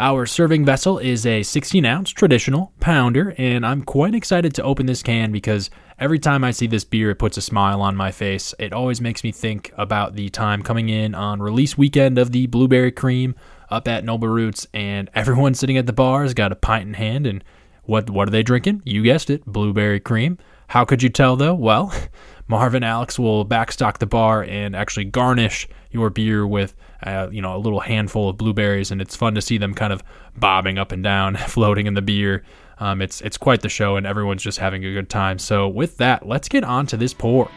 Our 0.00 0.26
serving 0.26 0.64
vessel 0.64 0.98
is 0.98 1.24
a 1.24 1.44
16 1.44 1.84
ounce 1.84 2.10
traditional 2.10 2.72
pounder, 2.80 3.32
and 3.38 3.64
I'm 3.64 3.82
quite 3.82 4.16
excited 4.16 4.54
to 4.54 4.62
open 4.64 4.86
this 4.86 5.04
can 5.04 5.30
because 5.30 5.70
every 6.00 6.18
time 6.18 6.42
I 6.42 6.50
see 6.50 6.66
this 6.66 6.84
beer, 6.84 7.10
it 7.10 7.20
puts 7.20 7.36
a 7.36 7.42
smile 7.42 7.80
on 7.80 7.94
my 7.94 8.10
face. 8.10 8.54
It 8.58 8.72
always 8.72 9.00
makes 9.00 9.22
me 9.22 9.30
think 9.30 9.72
about 9.76 10.16
the 10.16 10.30
time 10.30 10.64
coming 10.64 10.88
in 10.88 11.14
on 11.14 11.40
release 11.40 11.78
weekend 11.78 12.18
of 12.18 12.32
the 12.32 12.48
Blueberry 12.48 12.90
Cream 12.90 13.36
up 13.70 13.86
at 13.86 14.04
Noble 14.04 14.28
Roots, 14.28 14.66
and 14.74 15.10
everyone 15.14 15.54
sitting 15.54 15.76
at 15.76 15.86
the 15.86 15.92
bar 15.92 16.22
has 16.22 16.34
got 16.34 16.50
a 16.50 16.56
pint 16.56 16.88
in 16.88 16.94
hand. 16.94 17.24
And 17.24 17.44
what, 17.84 18.10
what 18.10 18.26
are 18.26 18.32
they 18.32 18.42
drinking? 18.42 18.82
You 18.84 19.04
guessed 19.04 19.30
it, 19.30 19.46
Blueberry 19.46 20.00
Cream. 20.00 20.38
How 20.68 20.84
could 20.84 21.02
you 21.02 21.08
tell 21.08 21.36
though? 21.36 21.54
Well, 21.54 21.92
Marvin 22.48 22.82
Alex 22.82 23.18
will 23.18 23.44
backstock 23.44 23.98
the 23.98 24.06
bar 24.06 24.42
and 24.42 24.74
actually 24.74 25.04
garnish 25.04 25.68
your 25.90 26.10
beer 26.10 26.46
with 26.46 26.74
uh, 27.04 27.28
you 27.30 27.40
know 27.40 27.54
a 27.54 27.58
little 27.58 27.80
handful 27.80 28.28
of 28.28 28.36
blueberries, 28.36 28.90
and 28.90 29.00
it's 29.00 29.14
fun 29.14 29.34
to 29.34 29.42
see 29.42 29.58
them 29.58 29.74
kind 29.74 29.92
of 29.92 30.02
bobbing 30.36 30.78
up 30.78 30.90
and 30.90 31.04
down, 31.04 31.36
floating 31.48 31.86
in 31.86 31.94
the 31.94 32.02
beer. 32.02 32.42
Um, 32.80 33.02
it's 33.02 33.20
it's 33.20 33.36
quite 33.36 33.60
the 33.60 33.68
show, 33.68 33.96
and 33.96 34.06
everyone's 34.06 34.42
just 34.42 34.58
having 34.58 34.84
a 34.84 34.92
good 34.92 35.10
time. 35.10 35.38
So 35.38 35.68
with 35.68 35.98
that, 35.98 36.26
let's 36.26 36.48
get 36.48 36.64
on 36.64 36.86
to 36.86 36.96
this 36.96 37.14
pour. 37.14 37.50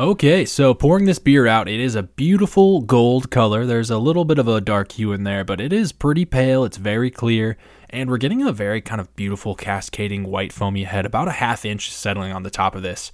Okay, 0.00 0.46
so 0.46 0.72
pouring 0.72 1.04
this 1.04 1.18
beer 1.18 1.46
out, 1.46 1.68
it 1.68 1.78
is 1.78 1.94
a 1.94 2.02
beautiful 2.02 2.80
gold 2.80 3.30
color. 3.30 3.66
There's 3.66 3.90
a 3.90 3.98
little 3.98 4.24
bit 4.24 4.38
of 4.38 4.48
a 4.48 4.58
dark 4.58 4.92
hue 4.92 5.12
in 5.12 5.24
there, 5.24 5.44
but 5.44 5.60
it 5.60 5.70
is 5.70 5.92
pretty 5.92 6.24
pale. 6.24 6.64
It's 6.64 6.78
very 6.78 7.10
clear, 7.10 7.58
and 7.90 8.08
we're 8.08 8.16
getting 8.16 8.42
a 8.42 8.52
very 8.52 8.80
kind 8.80 9.02
of 9.02 9.14
beautiful 9.16 9.54
cascading 9.54 10.24
white 10.24 10.50
foamy 10.50 10.84
head, 10.84 11.04
about 11.04 11.28
a 11.28 11.32
half 11.32 11.66
inch 11.66 11.92
settling 11.92 12.32
on 12.32 12.42
the 12.42 12.50
top 12.50 12.74
of 12.74 12.80
this. 12.80 13.12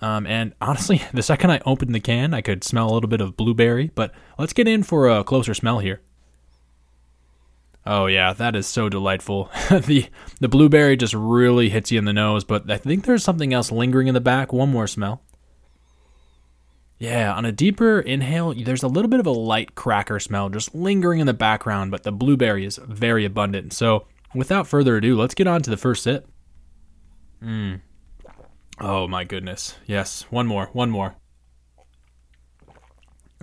Um, 0.00 0.24
and 0.24 0.54
honestly, 0.60 1.02
the 1.12 1.22
second 1.22 1.50
I 1.50 1.60
opened 1.66 1.96
the 1.96 2.00
can, 2.00 2.32
I 2.32 2.42
could 2.42 2.62
smell 2.62 2.88
a 2.88 2.94
little 2.94 3.10
bit 3.10 3.20
of 3.20 3.36
blueberry, 3.36 3.90
but 3.96 4.14
let's 4.38 4.52
get 4.52 4.68
in 4.68 4.84
for 4.84 5.08
a 5.08 5.24
closer 5.24 5.52
smell 5.52 5.80
here. 5.80 6.00
Oh 7.84 8.06
yeah, 8.06 8.32
that 8.34 8.54
is 8.54 8.68
so 8.68 8.88
delightful. 8.88 9.50
the 9.68 10.06
the 10.38 10.48
blueberry 10.48 10.96
just 10.96 11.12
really 11.12 11.70
hits 11.70 11.90
you 11.90 11.98
in 11.98 12.04
the 12.04 12.12
nose, 12.12 12.44
but 12.44 12.70
I 12.70 12.76
think 12.76 13.04
there's 13.04 13.24
something 13.24 13.52
else 13.52 13.72
lingering 13.72 14.06
in 14.06 14.14
the 14.14 14.20
back. 14.20 14.52
One 14.52 14.70
more 14.70 14.86
smell. 14.86 15.22
Yeah, 17.00 17.32
on 17.32 17.46
a 17.46 17.50
deeper 17.50 17.98
inhale, 17.98 18.52
there's 18.52 18.82
a 18.82 18.88
little 18.88 19.08
bit 19.08 19.20
of 19.20 19.26
a 19.26 19.30
light 19.30 19.74
cracker 19.74 20.20
smell 20.20 20.50
just 20.50 20.74
lingering 20.74 21.18
in 21.18 21.26
the 21.26 21.32
background, 21.32 21.90
but 21.90 22.02
the 22.02 22.12
blueberry 22.12 22.66
is 22.66 22.78
very 22.86 23.24
abundant. 23.24 23.72
So, 23.72 24.06
without 24.34 24.66
further 24.66 24.98
ado, 24.98 25.16
let's 25.16 25.34
get 25.34 25.46
on 25.46 25.62
to 25.62 25.70
the 25.70 25.78
first 25.78 26.02
sip. 26.02 26.28
Mmm. 27.42 27.80
Oh 28.78 29.08
my 29.08 29.24
goodness. 29.24 29.76
Yes, 29.86 30.26
one 30.30 30.46
more, 30.46 30.68
one 30.74 30.90
more. 30.90 31.16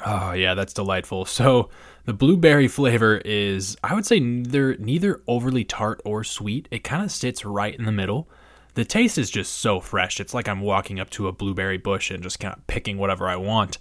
Oh 0.05 0.33
yeah, 0.33 0.53
that's 0.53 0.73
delightful. 0.73 1.25
So 1.25 1.69
the 2.05 2.13
blueberry 2.13 2.67
flavor 2.67 3.17
is, 3.25 3.75
I 3.83 3.95
would 3.95 4.05
say, 4.05 4.19
neither 4.19 4.77
neither 4.77 5.23
overly 5.27 5.63
tart 5.63 5.99
or 6.05 6.23
sweet. 6.23 6.67
It 6.69 6.83
kind 6.83 7.03
of 7.03 7.11
sits 7.11 7.43
right 7.43 7.75
in 7.75 7.85
the 7.85 7.91
middle 7.91 8.29
the 8.77 8.85
taste 8.85 9.17
is 9.17 9.31
just 9.31 9.55
so 9.55 9.79
fresh. 9.79 10.19
It's 10.19 10.35
like 10.35 10.47
I'm 10.47 10.61
walking 10.61 10.99
up 10.99 11.09
to 11.09 11.27
a 11.27 11.31
blueberry 11.31 11.79
bush 11.79 12.11
and 12.11 12.21
just 12.21 12.39
kind 12.39 12.53
of 12.53 12.67
picking 12.67 12.99
whatever 12.99 13.27
I 13.27 13.35
want. 13.35 13.79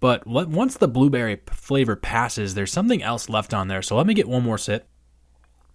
But 0.00 0.26
once 0.26 0.76
the 0.76 0.86
blueberry 0.86 1.40
flavor 1.50 1.96
passes, 1.96 2.52
there's 2.52 2.70
something 2.70 3.02
else 3.02 3.30
left 3.30 3.54
on 3.54 3.68
there. 3.68 3.80
So 3.80 3.96
let 3.96 4.06
me 4.06 4.12
get 4.12 4.28
one 4.28 4.42
more 4.42 4.58
sip. 4.58 4.86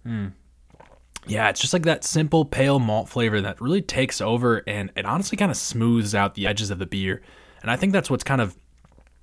Hmm. 0.04 0.28
Yeah, 1.26 1.48
it's 1.48 1.60
just 1.60 1.72
like 1.72 1.82
that 1.82 2.04
simple 2.04 2.44
pale 2.44 2.78
malt 2.78 3.08
flavor 3.08 3.40
that 3.40 3.60
really 3.60 3.82
takes 3.82 4.20
over 4.20 4.62
and 4.68 4.92
it 4.94 5.04
honestly 5.04 5.36
kind 5.36 5.50
of 5.50 5.56
smooths 5.56 6.14
out 6.14 6.36
the 6.36 6.46
edges 6.46 6.70
of 6.70 6.78
the 6.78 6.86
beer. 6.86 7.22
And 7.62 7.72
I 7.72 7.76
think 7.76 7.92
that's 7.92 8.08
what's 8.08 8.22
kind 8.22 8.40
of 8.40 8.56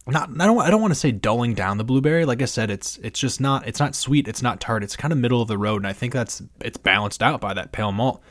not 0.06 0.30
I 0.42 0.46
don't 0.46 0.60
I 0.60 0.70
don't 0.70 0.82
want 0.82 0.92
to 0.92 1.00
say 1.00 1.14
dulling 1.14 1.54
down 1.54 1.78
the 1.78 1.86
blueberry. 1.86 2.26
Like 2.26 2.42
I 2.42 2.46
said, 2.46 2.70
it's 2.70 2.98
it's 2.98 3.18
just 3.22 3.40
not 3.40 3.66
it's 3.66 3.80
not 3.80 3.96
sweet, 3.96 4.28
it's 4.28 4.42
not 4.42 4.60
tart, 4.60 4.84
it's 4.84 4.98
kind 4.98 5.14
of 5.14 5.18
middle 5.18 5.42
of 5.42 5.48
the 5.48 5.58
road 5.58 5.78
and 5.78 5.88
I 5.88 5.94
think 5.94 6.12
that's 6.12 6.42
it's 6.60 6.78
balanced 6.78 7.24
out 7.24 7.40
by 7.40 7.54
that 7.54 7.72
pale 7.72 7.94
malt. 7.94 8.22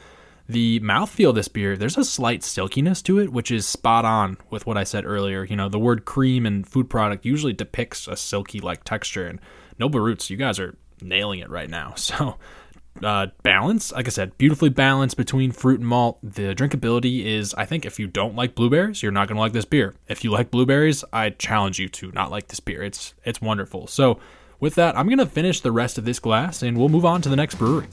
The 0.48 0.78
mouthfeel 0.80 1.30
of 1.30 1.34
this 1.34 1.48
beer, 1.48 1.76
there's 1.76 1.98
a 1.98 2.04
slight 2.04 2.44
silkiness 2.44 3.02
to 3.02 3.18
it, 3.18 3.32
which 3.32 3.50
is 3.50 3.66
spot 3.66 4.04
on 4.04 4.38
with 4.48 4.64
what 4.64 4.76
I 4.76 4.84
said 4.84 5.04
earlier. 5.04 5.44
You 5.44 5.56
know, 5.56 5.68
the 5.68 5.78
word 5.78 6.04
cream 6.04 6.46
and 6.46 6.66
food 6.66 6.88
product 6.88 7.24
usually 7.24 7.52
depicts 7.52 8.06
a 8.06 8.16
silky 8.16 8.60
like 8.60 8.84
texture, 8.84 9.26
and 9.26 9.40
Noble 9.78 10.00
Roots, 10.00 10.30
you 10.30 10.36
guys 10.36 10.60
are 10.60 10.76
nailing 11.02 11.40
it 11.40 11.50
right 11.50 11.70
now. 11.70 11.94
So, 12.06 12.36
uh, 13.02 13.26
balance, 13.42 13.92
like 13.92 14.06
I 14.06 14.10
said, 14.10 14.38
beautifully 14.38 14.70
balanced 14.70 15.16
between 15.16 15.50
fruit 15.52 15.80
and 15.80 15.88
malt. 15.88 16.18
The 16.22 16.54
drinkability 16.54 17.26
is, 17.26 17.52
I 17.54 17.66
think, 17.66 17.84
if 17.84 17.98
you 17.98 18.06
don't 18.06 18.36
like 18.36 18.54
blueberries, 18.54 19.02
you're 19.02 19.12
not 19.12 19.28
going 19.28 19.36
to 19.36 19.40
like 19.40 19.52
this 19.52 19.64
beer. 19.66 19.94
If 20.08 20.24
you 20.24 20.30
like 20.30 20.50
blueberries, 20.50 21.04
I 21.12 21.30
challenge 21.30 21.78
you 21.78 21.88
to 21.90 22.10
not 22.12 22.30
like 22.30 22.48
this 22.48 22.60
beer. 22.60 22.82
It's 22.82 23.14
it's 23.24 23.40
wonderful. 23.42 23.86
So, 23.86 24.20
with 24.60 24.76
that, 24.76 24.96
I'm 24.96 25.06
going 25.06 25.18
to 25.18 25.26
finish 25.26 25.60
the 25.60 25.72
rest 25.72 25.98
of 25.98 26.04
this 26.04 26.18
glass, 26.20 26.62
and 26.62 26.78
we'll 26.78 26.88
move 26.88 27.04
on 27.04 27.20
to 27.22 27.28
the 27.28 27.36
next 27.36 27.56
brewery. 27.56 27.88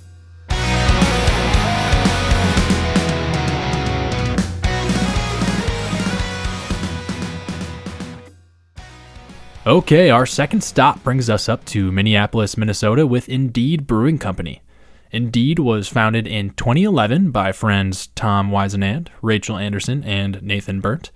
Okay, 9.66 10.10
our 10.10 10.26
second 10.26 10.62
stop 10.62 11.02
brings 11.06 11.30
us 11.30 11.48
up 11.48 11.64
to 11.68 11.90
Minneapolis, 11.90 12.58
Minnesota 12.58 13.08
with 13.08 13.30
Indeed 13.30 13.88
Brewing 13.88 14.18
Company. 14.18 14.62
Indeed 15.10 15.58
was 15.58 15.88
founded 15.88 16.28
in 16.28 16.50
2011 16.50 17.32
by 17.32 17.54
friends 17.54 18.08
Tom 18.08 18.52
Whisenand, 18.52 19.08
Rachel 19.22 19.56
Anderson, 19.56 20.04
and 20.04 20.44
Nathan 20.44 20.82
Berndt. 20.82 21.12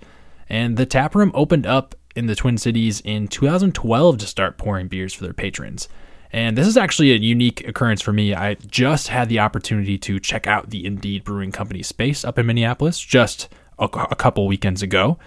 And 0.48 0.78
the 0.78 0.86
taproom 0.86 1.30
opened 1.34 1.66
up 1.66 1.94
in 2.16 2.24
the 2.24 2.34
Twin 2.34 2.56
Cities 2.56 3.02
in 3.02 3.28
2012 3.28 4.16
to 4.16 4.26
start 4.26 4.56
pouring 4.56 4.88
beers 4.88 5.12
for 5.12 5.24
their 5.24 5.34
patrons. 5.34 5.86
And 6.32 6.56
this 6.56 6.66
is 6.66 6.78
actually 6.78 7.12
a 7.12 7.16
unique 7.16 7.68
occurrence 7.68 8.00
for 8.00 8.14
me. 8.14 8.32
I 8.32 8.54
just 8.54 9.08
had 9.08 9.28
the 9.28 9.40
opportunity 9.40 9.98
to 9.98 10.18
check 10.18 10.46
out 10.46 10.70
the 10.70 10.86
Indeed 10.86 11.22
Brewing 11.22 11.52
Company 11.52 11.82
space 11.82 12.24
up 12.24 12.38
in 12.38 12.46
Minneapolis 12.46 12.98
just 12.98 13.50
a, 13.78 13.84
a 13.84 14.16
couple 14.16 14.46
weekends 14.46 14.82
ago. 14.82 15.18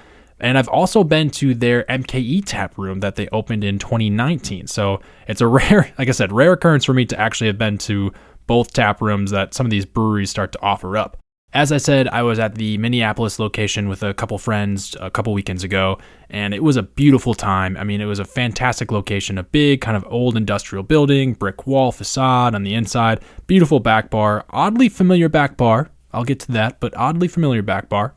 And 0.41 0.57
I've 0.57 0.67
also 0.67 1.03
been 1.03 1.29
to 1.31 1.53
their 1.53 1.83
MKE 1.83 2.43
tap 2.45 2.77
room 2.77 2.99
that 2.99 3.15
they 3.15 3.29
opened 3.31 3.63
in 3.63 3.79
2019. 3.79 4.67
So 4.67 4.99
it's 5.27 5.39
a 5.39 5.47
rare, 5.47 5.93
like 5.97 6.09
I 6.09 6.11
said, 6.11 6.33
rare 6.33 6.53
occurrence 6.53 6.83
for 6.83 6.93
me 6.93 7.05
to 7.05 7.19
actually 7.19 7.47
have 7.47 7.57
been 7.57 7.77
to 7.79 8.11
both 8.47 8.73
tap 8.73 9.01
rooms 9.01 9.31
that 9.31 9.53
some 9.53 9.65
of 9.65 9.69
these 9.69 9.85
breweries 9.85 10.29
start 10.29 10.51
to 10.51 10.61
offer 10.61 10.97
up. 10.97 11.17
As 11.53 11.73
I 11.73 11.77
said, 11.77 12.07
I 12.07 12.23
was 12.23 12.39
at 12.39 12.55
the 12.55 12.77
Minneapolis 12.77 13.37
location 13.37 13.89
with 13.89 14.03
a 14.03 14.13
couple 14.13 14.37
friends 14.37 14.95
a 15.01 15.11
couple 15.11 15.33
weekends 15.33 15.65
ago, 15.65 15.97
and 16.29 16.53
it 16.53 16.63
was 16.63 16.77
a 16.77 16.83
beautiful 16.83 17.33
time. 17.33 17.75
I 17.75 17.83
mean, 17.83 17.99
it 17.99 18.05
was 18.05 18.19
a 18.19 18.25
fantastic 18.25 18.89
location, 18.89 19.37
a 19.37 19.43
big 19.43 19.81
kind 19.81 19.97
of 19.97 20.05
old 20.09 20.37
industrial 20.37 20.83
building, 20.83 21.33
brick 21.33 21.67
wall 21.67 21.91
facade 21.91 22.55
on 22.55 22.63
the 22.63 22.73
inside, 22.73 23.19
beautiful 23.47 23.81
back 23.81 24.09
bar, 24.09 24.45
oddly 24.49 24.87
familiar 24.87 25.27
back 25.27 25.57
bar. 25.57 25.91
I'll 26.13 26.23
get 26.23 26.39
to 26.41 26.51
that, 26.53 26.79
but 26.79 26.95
oddly 26.95 27.27
familiar 27.27 27.61
back 27.61 27.89
bar. 27.89 28.15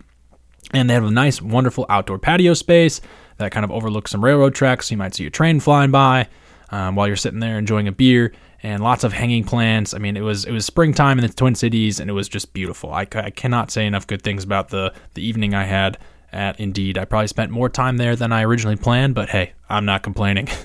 And 0.74 0.88
they 0.88 0.94
have 0.94 1.04
a 1.04 1.10
nice, 1.10 1.40
wonderful 1.40 1.86
outdoor 1.88 2.18
patio 2.18 2.54
space 2.54 3.00
that 3.38 3.52
kind 3.52 3.64
of 3.64 3.70
overlooks 3.70 4.10
some 4.10 4.24
railroad 4.24 4.54
tracks. 4.54 4.88
So 4.88 4.94
You 4.94 4.98
might 4.98 5.14
see 5.14 5.26
a 5.26 5.30
train 5.30 5.60
flying 5.60 5.90
by 5.90 6.28
um, 6.70 6.96
while 6.96 7.06
you're 7.06 7.16
sitting 7.16 7.40
there 7.40 7.58
enjoying 7.58 7.88
a 7.88 7.92
beer, 7.92 8.32
and 8.62 8.82
lots 8.82 9.04
of 9.04 9.12
hanging 9.12 9.44
plants. 9.44 9.94
I 9.94 9.98
mean, 9.98 10.16
it 10.16 10.22
was 10.22 10.44
it 10.44 10.52
was 10.52 10.64
springtime 10.64 11.18
in 11.18 11.26
the 11.26 11.32
Twin 11.32 11.54
Cities, 11.54 12.00
and 12.00 12.10
it 12.10 12.14
was 12.14 12.28
just 12.28 12.52
beautiful. 12.52 12.92
I, 12.92 13.06
I 13.12 13.30
cannot 13.30 13.70
say 13.70 13.86
enough 13.86 14.06
good 14.06 14.22
things 14.22 14.44
about 14.44 14.70
the 14.70 14.92
the 15.14 15.22
evening 15.24 15.54
I 15.54 15.64
had 15.64 15.98
at 16.32 16.58
Indeed. 16.58 16.98
I 16.98 17.04
probably 17.04 17.28
spent 17.28 17.50
more 17.50 17.68
time 17.68 17.96
there 17.96 18.16
than 18.16 18.32
I 18.32 18.42
originally 18.42 18.76
planned, 18.76 19.14
but 19.14 19.28
hey, 19.28 19.52
I'm 19.68 19.84
not 19.84 20.02
complaining. 20.02 20.48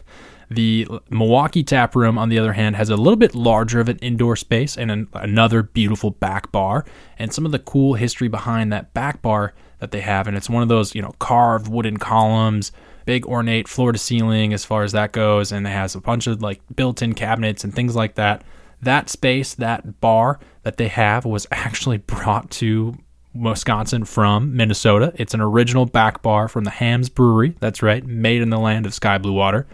The 0.51 0.88
Milwaukee 1.12 1.63
tap 1.63 1.96
room, 1.96 2.18
on 2.18 2.30
the 2.30 2.39
other 2.39 2.54
hand, 2.54 2.75
has 2.75 2.89
a 2.89 2.98
little 2.98 3.18
bit 3.18 3.36
larger 3.36 3.80
of 3.80 3.88
an 3.88 4.00
indoor 4.00 4.36
space 4.36 4.80
and 4.80 4.89
an, 4.89 5.08
another 5.13 5.62
beautiful 5.62 6.10
back 6.10 6.51
bar, 6.51 6.86
and 7.20 7.32
some 7.32 7.46
of 7.46 7.51
the 7.51 7.60
cool 7.60 7.94
history 7.94 8.30
behind 8.30 8.74
that 8.74 8.92
back 8.96 9.22
bar 9.22 9.54
that 9.79 9.91
they 9.91 10.01
have. 10.01 10.27
And 10.27 10.38
it's 10.38 10.50
one 10.50 10.63
of 10.63 10.69
those, 10.69 10.95
you 10.95 11.01
know, 11.01 11.13
carved 11.19 11.67
wooden 11.67 11.98
columns, 11.98 12.71
big 13.05 13.25
ornate 13.25 13.67
floor 13.67 13.91
to 13.91 13.98
ceiling 13.98 14.53
as 14.53 14.65
far 14.65 14.83
as 14.83 14.91
that 14.91 15.12
goes. 15.12 15.51
And 15.51 15.65
it 15.65 15.71
has 15.71 15.95
a 15.95 16.01
bunch 16.01 16.27
of 16.27 16.41
like 16.41 16.62
built 16.75 17.01
in 17.01 17.13
cabinets 17.13 17.63
and 17.63 17.74
things 17.74 17.95
like 17.95 18.15
that. 18.15 18.43
That 18.81 19.09
space, 19.09 19.55
that 19.55 20.00
bar 20.00 20.39
that 20.63 20.77
they 20.77 20.88
have 20.88 21.25
was 21.25 21.48
actually 21.51 21.98
brought 21.98 22.51
to 22.51 22.98
Wisconsin 23.33 24.05
from 24.05 24.55
Minnesota. 24.55 25.13
It's 25.15 25.33
an 25.33 25.41
original 25.41 25.86
back 25.86 26.21
bar 26.21 26.48
from 26.48 26.63
the 26.63 26.71
Hamm's 26.71 27.09
Brewery. 27.09 27.55
That's 27.59 27.81
right, 27.81 28.05
made 28.05 28.41
in 28.41 28.50
the 28.50 28.59
land 28.59 28.86
of 28.86 28.93
sky 28.93 29.17
blue 29.17 29.33
water. 29.33 29.67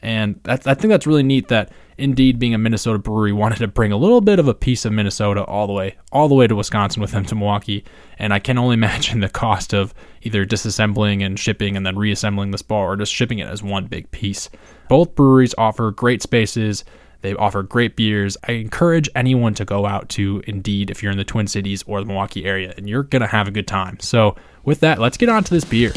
And 0.00 0.38
I 0.46 0.56
think 0.56 0.90
that's 0.90 1.06
really 1.06 1.22
neat 1.22 1.48
that 1.48 1.72
Indeed, 1.98 2.38
being 2.38 2.54
a 2.54 2.58
Minnesota 2.58 2.98
brewery, 2.98 3.32
wanted 3.32 3.58
to 3.58 3.66
bring 3.66 3.90
a 3.90 3.96
little 3.96 4.20
bit 4.20 4.38
of 4.38 4.46
a 4.46 4.54
piece 4.54 4.84
of 4.84 4.92
Minnesota 4.92 5.42
all 5.44 5.66
the 5.66 5.72
way, 5.72 5.96
all 6.12 6.28
the 6.28 6.34
way 6.34 6.46
to 6.46 6.54
Wisconsin 6.54 7.02
with 7.02 7.10
them 7.10 7.24
to 7.24 7.34
Milwaukee. 7.34 7.84
And 8.18 8.32
I 8.32 8.38
can 8.38 8.56
only 8.56 8.74
imagine 8.74 9.20
the 9.20 9.28
cost 9.28 9.74
of 9.74 9.92
either 10.22 10.46
disassembling 10.46 11.26
and 11.26 11.38
shipping 11.38 11.76
and 11.76 11.84
then 11.84 11.98
reassembling 11.98 12.52
this 12.52 12.62
bar 12.62 12.92
or 12.92 12.96
just 12.96 13.12
shipping 13.12 13.40
it 13.40 13.48
as 13.48 13.62
one 13.62 13.86
big 13.86 14.10
piece. 14.12 14.48
Both 14.88 15.16
breweries 15.16 15.56
offer 15.58 15.90
great 15.90 16.22
spaces. 16.22 16.84
They 17.20 17.34
offer 17.34 17.64
great 17.64 17.96
beers. 17.96 18.36
I 18.46 18.52
encourage 18.52 19.10
anyone 19.16 19.54
to 19.54 19.64
go 19.64 19.84
out 19.84 20.08
to 20.10 20.42
Indeed 20.46 20.90
if 20.90 21.02
you're 21.02 21.10
in 21.10 21.18
the 21.18 21.24
Twin 21.24 21.48
Cities 21.48 21.82
or 21.88 22.00
the 22.00 22.06
Milwaukee 22.06 22.44
area, 22.44 22.72
and 22.76 22.88
you're 22.88 23.02
going 23.02 23.22
to 23.22 23.26
have 23.26 23.48
a 23.48 23.50
good 23.50 23.66
time. 23.66 23.98
So, 23.98 24.36
with 24.64 24.80
that, 24.80 25.00
let's 25.00 25.16
get 25.16 25.28
on 25.28 25.42
to 25.42 25.50
this 25.50 25.64
beer. 25.64 25.92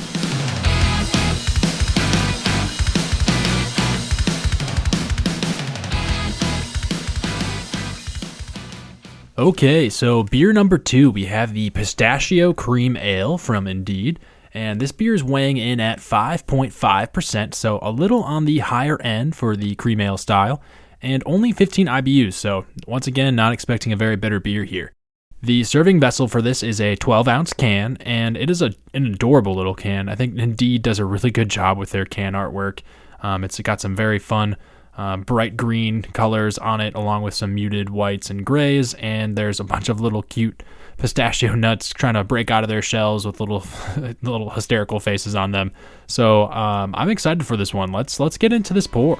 Okay, 9.41 9.89
so 9.89 10.21
beer 10.21 10.53
number 10.53 10.77
two, 10.77 11.09
we 11.09 11.25
have 11.25 11.55
the 11.55 11.71
Pistachio 11.71 12.53
Cream 12.53 12.95
Ale 12.95 13.39
from 13.39 13.65
Indeed. 13.65 14.19
And 14.53 14.79
this 14.79 14.91
beer 14.91 15.15
is 15.15 15.23
weighing 15.23 15.57
in 15.57 15.79
at 15.79 15.97
5.5%, 15.97 17.55
so 17.55 17.79
a 17.81 17.89
little 17.89 18.21
on 18.21 18.45
the 18.45 18.59
higher 18.59 19.01
end 19.01 19.35
for 19.35 19.55
the 19.55 19.73
cream 19.73 19.99
ale 19.99 20.17
style, 20.17 20.61
and 21.01 21.23
only 21.25 21.51
15 21.53 21.87
IBUs, 21.87 22.33
so 22.33 22.67
once 22.85 23.07
again, 23.07 23.35
not 23.35 23.51
expecting 23.51 23.91
a 23.91 23.95
very 23.95 24.15
bitter 24.15 24.39
beer 24.39 24.63
here. 24.63 24.93
The 25.41 25.63
serving 25.63 25.99
vessel 25.99 26.27
for 26.27 26.43
this 26.43 26.61
is 26.61 26.79
a 26.79 26.95
12 26.95 27.27
ounce 27.27 27.51
can, 27.51 27.97
and 28.01 28.37
it 28.37 28.51
is 28.51 28.61
a, 28.61 28.75
an 28.93 29.07
adorable 29.07 29.55
little 29.55 29.73
can. 29.73 30.07
I 30.07 30.13
think 30.13 30.37
Indeed 30.37 30.83
does 30.83 30.99
a 30.99 31.05
really 31.05 31.31
good 31.31 31.49
job 31.49 31.79
with 31.79 31.89
their 31.89 32.05
can 32.05 32.33
artwork. 32.33 32.81
Um, 33.23 33.43
it's 33.43 33.59
got 33.61 33.81
some 33.81 33.95
very 33.95 34.19
fun 34.19 34.55
um, 34.97 35.21
bright 35.21 35.57
green 35.57 36.01
colors 36.01 36.57
on 36.57 36.81
it, 36.81 36.93
along 36.95 37.23
with 37.23 37.33
some 37.33 37.55
muted 37.55 37.89
whites 37.89 38.29
and 38.29 38.45
grays. 38.45 38.93
And 38.95 39.35
there's 39.35 39.59
a 39.59 39.63
bunch 39.63 39.89
of 39.89 39.99
little 40.01 40.23
cute 40.23 40.63
pistachio 40.97 41.55
nuts 41.55 41.89
trying 41.89 42.13
to 42.15 42.23
break 42.23 42.51
out 42.51 42.63
of 42.63 42.69
their 42.69 42.81
shells 42.81 43.25
with 43.25 43.39
little 43.39 43.65
little 44.21 44.49
hysterical 44.49 44.99
faces 44.99 45.35
on 45.35 45.51
them. 45.51 45.71
So 46.07 46.51
um, 46.51 46.93
I'm 46.97 47.09
excited 47.09 47.45
for 47.45 47.57
this 47.57 47.73
one. 47.73 47.91
Let's 47.91 48.19
let's 48.19 48.37
get 48.37 48.53
into 48.53 48.73
this 48.73 48.87
pour. 48.87 49.17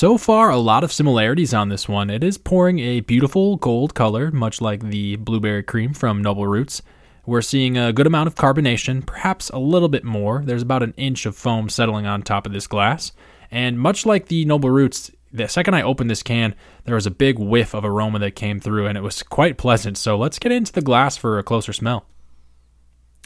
So 0.00 0.16
far, 0.16 0.48
a 0.48 0.56
lot 0.56 0.82
of 0.82 0.94
similarities 0.94 1.52
on 1.52 1.68
this 1.68 1.86
one. 1.86 2.08
It 2.08 2.24
is 2.24 2.38
pouring 2.38 2.78
a 2.78 3.00
beautiful 3.00 3.58
gold 3.58 3.94
color, 3.94 4.30
much 4.30 4.62
like 4.62 4.80
the 4.80 5.16
blueberry 5.16 5.62
cream 5.62 5.92
from 5.92 6.22
Noble 6.22 6.46
Roots. 6.46 6.80
We're 7.26 7.42
seeing 7.42 7.76
a 7.76 7.92
good 7.92 8.06
amount 8.06 8.26
of 8.26 8.34
carbonation, 8.34 9.04
perhaps 9.04 9.50
a 9.50 9.58
little 9.58 9.90
bit 9.90 10.02
more. 10.02 10.40
There's 10.42 10.62
about 10.62 10.82
an 10.82 10.94
inch 10.96 11.26
of 11.26 11.36
foam 11.36 11.68
settling 11.68 12.06
on 12.06 12.22
top 12.22 12.46
of 12.46 12.54
this 12.54 12.66
glass. 12.66 13.12
And 13.50 13.78
much 13.78 14.06
like 14.06 14.28
the 14.28 14.46
Noble 14.46 14.70
Roots, 14.70 15.10
the 15.34 15.48
second 15.48 15.74
I 15.74 15.82
opened 15.82 16.08
this 16.08 16.22
can, 16.22 16.54
there 16.84 16.94
was 16.94 17.06
a 17.06 17.10
big 17.10 17.38
whiff 17.38 17.74
of 17.74 17.84
aroma 17.84 18.20
that 18.20 18.30
came 18.30 18.58
through, 18.58 18.86
and 18.86 18.96
it 18.96 19.02
was 19.02 19.22
quite 19.22 19.58
pleasant. 19.58 19.98
So 19.98 20.16
let's 20.16 20.38
get 20.38 20.50
into 20.50 20.72
the 20.72 20.80
glass 20.80 21.18
for 21.18 21.38
a 21.38 21.42
closer 21.42 21.74
smell. 21.74 22.06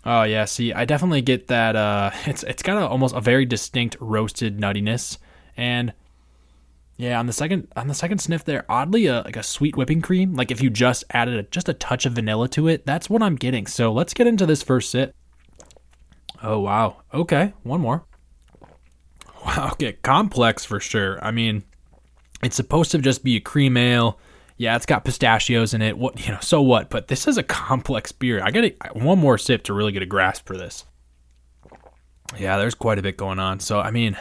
Oh 0.04 0.25
yeah, 0.25 0.45
see, 0.45 0.73
I 0.73 0.87
definitely 0.87 1.23
get 1.23 1.47
that. 1.47 1.76
Uh, 1.76 2.11
it's 2.26 2.43
it's 2.43 2.64
got 2.64 2.78
a, 2.78 2.88
almost 2.88 3.14
a 3.14 3.21
very 3.21 3.47
distinct 3.47 3.97
roasted 4.00 4.59
nuttiness, 4.59 5.19
and 5.57 5.93
yeah, 6.97 7.19
on 7.19 7.27
the 7.27 7.33
second 7.33 7.69
on 7.75 7.89
the 7.89 7.95
second 7.95 8.19
sniff 8.19 8.45
there, 8.45 8.65
oddly 8.69 9.07
a, 9.07 9.23
like 9.23 9.37
a 9.37 9.43
sweet 9.43 9.77
whipping 9.77 10.01
cream. 10.01 10.35
Like 10.35 10.51
if 10.51 10.63
you 10.63 10.71
just 10.71 11.05
added 11.11 11.35
a, 11.35 11.43
just 11.45 11.69
a 11.69 11.75
touch 11.75 12.07
of 12.07 12.13
vanilla 12.13 12.49
to 12.51 12.69
it, 12.69 12.87
that's 12.87 13.11
what 13.11 13.23
I'm 13.23 13.35
getting. 13.35 13.67
So 13.67 13.93
let's 13.93 14.15
get 14.15 14.27
into 14.27 14.47
this 14.47 14.63
first 14.63 14.91
sip. 14.91 15.15
Oh 16.43 16.61
wow. 16.61 17.03
Okay, 17.13 17.55
one 17.63 17.81
more. 17.81 18.05
Wow. 19.45 19.69
Okay, 19.73 19.93
complex 20.01 20.65
for 20.65 20.81
sure. 20.81 21.23
I 21.23 21.31
mean, 21.31 21.65
it's 22.43 22.57
supposed 22.57 22.93
to 22.93 22.99
just 22.99 23.23
be 23.23 23.37
a 23.37 23.41
cream 23.41 23.77
ale. 23.77 24.19
Yeah, 24.57 24.75
it's 24.75 24.87
got 24.87 25.05
pistachios 25.05 25.75
in 25.75 25.83
it. 25.83 25.99
What 25.99 26.19
you 26.27 26.33
know? 26.33 26.39
So 26.41 26.63
what? 26.63 26.89
But 26.89 27.09
this 27.09 27.29
is 27.29 27.37
a 27.37 27.42
complex 27.42 28.11
beer. 28.11 28.42
I 28.42 28.51
got 28.51 28.97
one 28.97 29.18
more 29.18 29.37
sip 29.37 29.64
to 29.64 29.75
really 29.75 29.92
get 29.92 30.03
a 30.03 30.07
grasp 30.07 30.47
for 30.47 30.57
this. 30.57 30.87
Yeah, 32.38 32.57
there's 32.57 32.75
quite 32.75 32.99
a 32.99 33.03
bit 33.03 33.18
going 33.18 33.38
on. 33.38 33.61
So 33.61 33.81
I 33.81 33.90
mean 33.90 34.16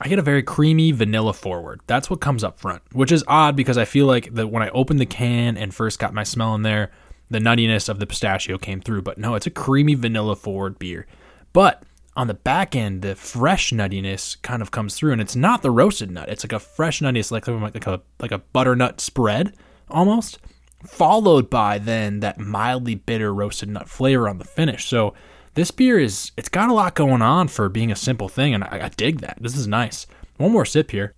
I 0.00 0.08
get 0.08 0.18
a 0.18 0.22
very 0.22 0.42
creamy 0.42 0.92
vanilla 0.92 1.32
forward. 1.32 1.80
That's 1.86 2.10
what 2.10 2.20
comes 2.20 2.44
up 2.44 2.58
front, 2.58 2.82
which 2.92 3.12
is 3.12 3.24
odd 3.26 3.56
because 3.56 3.78
I 3.78 3.84
feel 3.84 4.06
like 4.06 4.34
that 4.34 4.48
when 4.48 4.62
I 4.62 4.68
opened 4.70 5.00
the 5.00 5.06
can 5.06 5.56
and 5.56 5.74
first 5.74 5.98
got 5.98 6.12
my 6.12 6.22
smell 6.22 6.54
in 6.54 6.62
there, 6.62 6.90
the 7.30 7.38
nuttiness 7.38 7.88
of 7.88 7.98
the 7.98 8.06
pistachio 8.06 8.58
came 8.58 8.80
through. 8.80 9.02
But 9.02 9.18
no, 9.18 9.34
it's 9.34 9.46
a 9.46 9.50
creamy 9.50 9.94
vanilla 9.94 10.36
forward 10.36 10.78
beer. 10.78 11.06
But 11.52 11.82
on 12.14 12.26
the 12.26 12.34
back 12.34 12.76
end, 12.76 13.02
the 13.02 13.14
fresh 13.14 13.72
nuttiness 13.72 14.40
kind 14.42 14.62
of 14.62 14.70
comes 14.70 14.94
through, 14.94 15.12
and 15.12 15.20
it's 15.20 15.36
not 15.36 15.62
the 15.62 15.70
roasted 15.70 16.10
nut. 16.10 16.28
It's 16.28 16.44
like 16.44 16.52
a 16.52 16.58
fresh 16.58 17.00
nuttiness, 17.00 17.30
like 17.30 17.46
like 17.46 17.86
a 17.86 18.02
like 18.20 18.32
a 18.32 18.38
butternut 18.38 19.00
spread 19.00 19.54
almost, 19.88 20.38
followed 20.86 21.48
by 21.48 21.78
then 21.78 22.20
that 22.20 22.38
mildly 22.38 22.94
bitter 22.94 23.32
roasted 23.32 23.70
nut 23.70 23.88
flavor 23.88 24.28
on 24.28 24.38
the 24.38 24.44
finish. 24.44 24.86
So 24.86 25.14
this 25.56 25.70
beer 25.70 25.98
is 25.98 26.30
it's 26.36 26.48
got 26.48 26.68
a 26.68 26.74
lot 26.74 26.94
going 26.94 27.22
on 27.22 27.48
for 27.48 27.68
being 27.68 27.90
a 27.90 27.96
simple 27.96 28.28
thing, 28.28 28.54
and 28.54 28.62
I, 28.62 28.82
I 28.84 28.88
dig 28.90 29.20
that. 29.22 29.38
This 29.40 29.56
is 29.56 29.66
nice. 29.66 30.06
One 30.36 30.52
more 30.52 30.64
sip 30.64 30.90
here. 30.92 31.14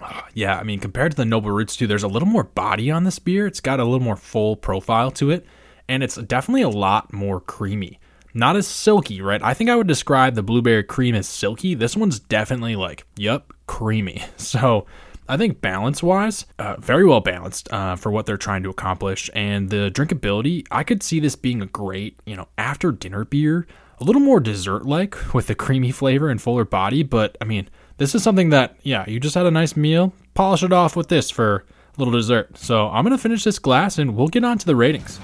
Uh, 0.00 0.20
yeah, 0.34 0.58
I 0.58 0.62
mean, 0.62 0.78
compared 0.78 1.12
to 1.12 1.16
the 1.16 1.24
Noble 1.24 1.50
Roots 1.50 1.74
too, 1.74 1.86
there's 1.86 2.02
a 2.02 2.08
little 2.08 2.28
more 2.28 2.44
body 2.44 2.90
on 2.90 3.04
this 3.04 3.18
beer. 3.18 3.46
It's 3.46 3.60
got 3.60 3.80
a 3.80 3.84
little 3.84 4.00
more 4.00 4.16
full 4.16 4.56
profile 4.56 5.10
to 5.12 5.30
it, 5.30 5.46
and 5.88 6.02
it's 6.02 6.16
definitely 6.16 6.62
a 6.62 6.68
lot 6.68 7.12
more 7.12 7.40
creamy. 7.40 7.98
Not 8.34 8.56
as 8.56 8.66
silky, 8.66 9.22
right? 9.22 9.42
I 9.42 9.54
think 9.54 9.70
I 9.70 9.76
would 9.76 9.86
describe 9.86 10.34
the 10.34 10.42
blueberry 10.42 10.84
cream 10.84 11.14
as 11.14 11.26
silky. 11.26 11.74
This 11.74 11.96
one's 11.96 12.20
definitely 12.20 12.76
like, 12.76 13.06
yep, 13.16 13.52
creamy. 13.66 14.22
So 14.36 14.86
I 15.28 15.36
think 15.36 15.60
balance 15.60 16.02
wise, 16.02 16.46
uh, 16.58 16.76
very 16.78 17.04
well 17.04 17.20
balanced 17.20 17.72
uh, 17.72 17.96
for 17.96 18.10
what 18.10 18.26
they're 18.26 18.36
trying 18.36 18.62
to 18.62 18.70
accomplish. 18.70 19.30
And 19.34 19.70
the 19.70 19.90
drinkability, 19.90 20.66
I 20.70 20.84
could 20.84 21.02
see 21.02 21.20
this 21.20 21.36
being 21.36 21.62
a 21.62 21.66
great, 21.66 22.18
you 22.26 22.36
know, 22.36 22.48
after 22.56 22.92
dinner 22.92 23.24
beer, 23.24 23.66
a 24.00 24.04
little 24.04 24.20
more 24.20 24.40
dessert 24.40 24.86
like 24.86 25.16
with 25.34 25.46
the 25.46 25.54
creamy 25.54 25.90
flavor 25.90 26.28
and 26.28 26.40
fuller 26.40 26.64
body. 26.64 27.02
But 27.02 27.36
I 27.40 27.44
mean, 27.44 27.68
this 27.98 28.14
is 28.14 28.22
something 28.22 28.50
that, 28.50 28.76
yeah, 28.82 29.08
you 29.08 29.18
just 29.18 29.34
had 29.34 29.46
a 29.46 29.50
nice 29.50 29.76
meal, 29.76 30.12
polish 30.34 30.62
it 30.62 30.72
off 30.72 30.96
with 30.96 31.08
this 31.08 31.30
for 31.30 31.64
a 31.96 31.98
little 31.98 32.12
dessert. 32.12 32.56
So 32.58 32.88
I'm 32.88 33.04
going 33.04 33.16
to 33.16 33.22
finish 33.22 33.44
this 33.44 33.58
glass 33.58 33.98
and 33.98 34.16
we'll 34.16 34.28
get 34.28 34.44
on 34.44 34.58
to 34.58 34.66
the 34.66 34.76
ratings. 34.76 35.18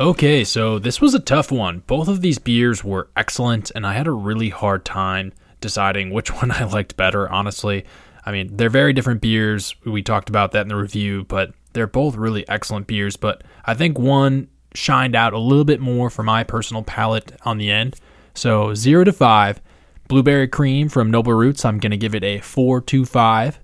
Okay, 0.00 0.44
so 0.44 0.78
this 0.78 1.00
was 1.00 1.12
a 1.14 1.18
tough 1.18 1.50
one. 1.50 1.82
Both 1.88 2.06
of 2.06 2.20
these 2.20 2.38
beers 2.38 2.84
were 2.84 3.08
excellent, 3.16 3.72
and 3.74 3.84
I 3.84 3.94
had 3.94 4.06
a 4.06 4.12
really 4.12 4.48
hard 4.48 4.84
time 4.84 5.32
deciding 5.60 6.10
which 6.10 6.32
one 6.40 6.52
I 6.52 6.62
liked 6.64 6.96
better, 6.96 7.28
honestly. 7.28 7.84
I 8.24 8.30
mean, 8.30 8.56
they're 8.56 8.70
very 8.70 8.92
different 8.92 9.20
beers. 9.20 9.74
We 9.84 10.04
talked 10.04 10.28
about 10.28 10.52
that 10.52 10.62
in 10.62 10.68
the 10.68 10.76
review, 10.76 11.24
but 11.24 11.52
they're 11.72 11.88
both 11.88 12.14
really 12.14 12.48
excellent 12.48 12.86
beers. 12.86 13.16
But 13.16 13.42
I 13.64 13.74
think 13.74 13.98
one 13.98 14.46
shined 14.72 15.16
out 15.16 15.32
a 15.32 15.38
little 15.38 15.64
bit 15.64 15.80
more 15.80 16.10
for 16.10 16.22
my 16.22 16.44
personal 16.44 16.84
palate 16.84 17.32
on 17.44 17.58
the 17.58 17.72
end. 17.72 17.96
So, 18.34 18.74
0 18.74 19.02
to 19.02 19.12
5, 19.12 19.60
Blueberry 20.06 20.46
Cream 20.46 20.88
from 20.88 21.10
Noble 21.10 21.32
Roots, 21.32 21.64
I'm 21.64 21.80
going 21.80 21.90
to 21.90 21.96
give 21.96 22.14
it 22.14 22.22
a 22.22 22.38
425. 22.38 23.58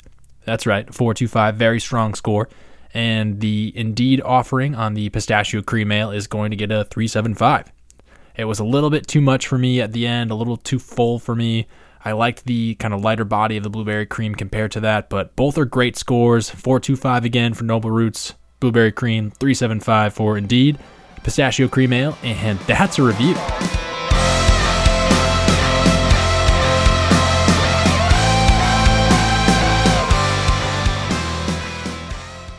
That's 0.45 0.67
right, 0.67 0.93
425, 0.93 1.55
very 1.55 1.79
strong 1.79 2.15
score 2.15 2.49
and 2.95 3.41
the 3.41 3.73
Indeed 3.75 4.23
offering 4.25 4.75
on 4.75 4.95
the 4.95 5.11
pistachio 5.11 5.61
cream 5.61 5.91
ale 5.91 6.13
is 6.13 6.29
going 6.29 6.53
to 6.53 6.57
get 6.57 6.71
a 6.71 6.85
375. 6.85 7.73
It 8.37 8.45
was 8.45 8.61
a 8.61 8.65
little 8.65 8.91
bit 8.91 9.07
too 9.07 9.21
much 9.21 9.47
for 9.47 9.59
me 9.59 9.81
at 9.81 9.93
the 9.93 10.07
end, 10.07 10.31
a 10.31 10.35
little 10.35 10.57
too 10.57 10.79
full 10.79 11.19
for 11.19 11.35
me. 11.35 11.67
I 12.05 12.13
liked 12.13 12.45
the 12.45 12.75
kind 12.77 12.95
of 12.95 13.03
lighter 13.03 13.25
body 13.25 13.57
of 13.57 13.63
the 13.63 13.71
blueberry 13.71 14.07
cream 14.07 14.35
compared 14.35 14.73
to 14.73 14.81
that, 14.81 15.09
but 15.09 15.35
both 15.37 15.59
are 15.59 15.65
great 15.65 15.97
scores. 15.97 16.51
425 16.51 17.25
again 17.25 17.55
for 17.55 17.65
Noble 17.65 17.91
Roots, 17.91 18.35
blueberry 18.61 18.93
cream, 18.93 19.31
375 19.31 20.15
for 20.15 20.37
Indeed, 20.37 20.79
pistachio 21.23 21.69
cream 21.69 21.93
ale, 21.93 22.17
and 22.23 22.59
that's 22.61 22.99
a 22.99 23.03
review. 23.03 23.35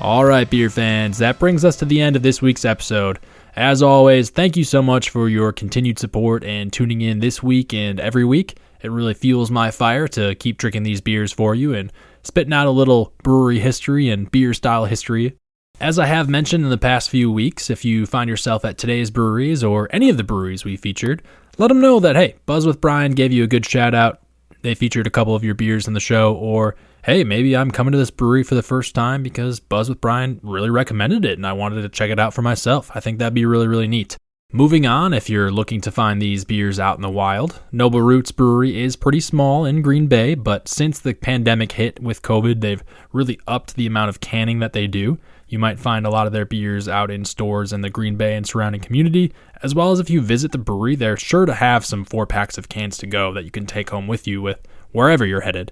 All 0.05 0.23
right, 0.23 0.47
beer 0.47 0.69
fans, 0.69 1.17
that 1.17 1.39
brings 1.39 1.65
us 1.65 1.77
to 1.77 1.85
the 1.85 1.99
end 1.99 2.15
of 2.15 2.21
this 2.21 2.39
week's 2.39 2.63
episode. 2.63 3.17
As 3.55 3.81
always, 3.81 4.29
thank 4.29 4.55
you 4.55 4.63
so 4.63 4.83
much 4.83 5.09
for 5.09 5.27
your 5.27 5.51
continued 5.51 5.97
support 5.97 6.43
and 6.43 6.71
tuning 6.71 7.01
in 7.01 7.21
this 7.21 7.41
week 7.41 7.73
and 7.73 7.99
every 7.99 8.23
week. 8.23 8.59
It 8.83 8.91
really 8.91 9.15
fuels 9.15 9.49
my 9.49 9.71
fire 9.71 10.07
to 10.09 10.35
keep 10.35 10.59
drinking 10.59 10.83
these 10.83 11.01
beers 11.01 11.31
for 11.31 11.55
you 11.55 11.73
and 11.73 11.91
spitting 12.21 12.53
out 12.53 12.67
a 12.67 12.69
little 12.69 13.15
brewery 13.23 13.57
history 13.57 14.11
and 14.11 14.29
beer 14.29 14.53
style 14.53 14.85
history. 14.85 15.39
As 15.81 15.97
I 15.97 16.05
have 16.05 16.29
mentioned 16.29 16.63
in 16.63 16.69
the 16.69 16.77
past 16.77 17.09
few 17.09 17.31
weeks, 17.31 17.71
if 17.71 17.83
you 17.83 18.05
find 18.05 18.29
yourself 18.29 18.63
at 18.63 18.77
today's 18.77 19.09
breweries 19.09 19.63
or 19.63 19.89
any 19.91 20.11
of 20.11 20.17
the 20.17 20.23
breweries 20.23 20.63
we 20.63 20.77
featured, 20.77 21.23
let 21.57 21.69
them 21.69 21.81
know 21.81 21.99
that, 21.99 22.15
hey, 22.15 22.35
Buzzed 22.45 22.67
with 22.67 22.79
Brian 22.79 23.13
gave 23.13 23.33
you 23.33 23.43
a 23.43 23.47
good 23.47 23.65
shout 23.65 23.95
out. 23.95 24.21
They 24.61 24.75
featured 24.75 25.07
a 25.07 25.11
couple 25.11 25.33
of 25.33 25.43
your 25.43 25.55
beers 25.55 25.87
in 25.87 25.93
the 25.93 25.99
show, 25.99 26.35
or 26.35 26.75
hey, 27.05 27.23
maybe 27.23 27.55
I'm 27.55 27.69
coming 27.69 27.91
to 27.91 27.99
this 27.99 28.09
brewery 28.09 28.41
for 28.41 28.55
the 28.55 28.63
first 28.63 28.95
time 28.95 29.21
because 29.21 29.59
Buzzed 29.59 29.89
with 29.89 30.01
Brian 30.01 30.39
really 30.41 30.71
recommended 30.71 31.23
it 31.23 31.37
and 31.37 31.45
I 31.45 31.53
wanted 31.53 31.83
to 31.83 31.89
check 31.89 32.09
it 32.09 32.19
out 32.19 32.33
for 32.33 32.41
myself. 32.41 32.89
I 32.95 32.99
think 32.99 33.19
that'd 33.19 33.35
be 33.35 33.45
really, 33.45 33.67
really 33.67 33.87
neat. 33.87 34.17
Moving 34.51 34.87
on, 34.87 35.13
if 35.13 35.29
you're 35.29 35.51
looking 35.51 35.81
to 35.81 35.91
find 35.91 36.19
these 36.19 36.45
beers 36.45 36.79
out 36.79 36.95
in 36.95 37.03
the 37.03 37.09
wild, 37.11 37.61
Noble 37.71 38.01
Roots 38.01 38.31
Brewery 38.31 38.81
is 38.81 38.95
pretty 38.95 39.19
small 39.19 39.65
in 39.65 39.83
Green 39.83 40.07
Bay, 40.07 40.33
but 40.33 40.67
since 40.67 40.97
the 40.97 41.13
pandemic 41.13 41.73
hit 41.73 42.01
with 42.01 42.23
COVID, 42.23 42.61
they've 42.61 42.83
really 43.13 43.39
upped 43.47 43.75
the 43.75 43.85
amount 43.85 44.09
of 44.09 44.19
canning 44.19 44.57
that 44.59 44.73
they 44.73 44.87
do. 44.87 45.19
You 45.47 45.59
might 45.59 45.79
find 45.79 46.07
a 46.07 46.09
lot 46.09 46.25
of 46.25 46.33
their 46.33 46.45
beers 46.45 46.87
out 46.87 47.11
in 47.11 47.23
stores 47.23 47.71
in 47.71 47.81
the 47.81 47.91
Green 47.91 48.15
Bay 48.15 48.35
and 48.35 48.47
surrounding 48.47 48.81
community, 48.81 49.31
as 49.61 49.75
well 49.75 49.91
as 49.91 49.99
if 49.99 50.09
you 50.09 50.21
visit 50.21 50.51
the 50.51 50.57
brewery, 50.57 50.95
they're 50.95 51.17
sure 51.17 51.45
to 51.45 51.53
have 51.53 51.85
some 51.85 52.03
four 52.03 52.25
packs 52.25 52.57
of 52.57 52.67
cans 52.67 52.97
to 52.97 53.05
go 53.05 53.31
that 53.31 53.45
you 53.45 53.51
can 53.51 53.67
take 53.67 53.91
home 53.91 54.07
with 54.07 54.25
you 54.25 54.41
with 54.41 54.67
wherever 54.91 55.23
you're 55.23 55.41
headed. 55.41 55.71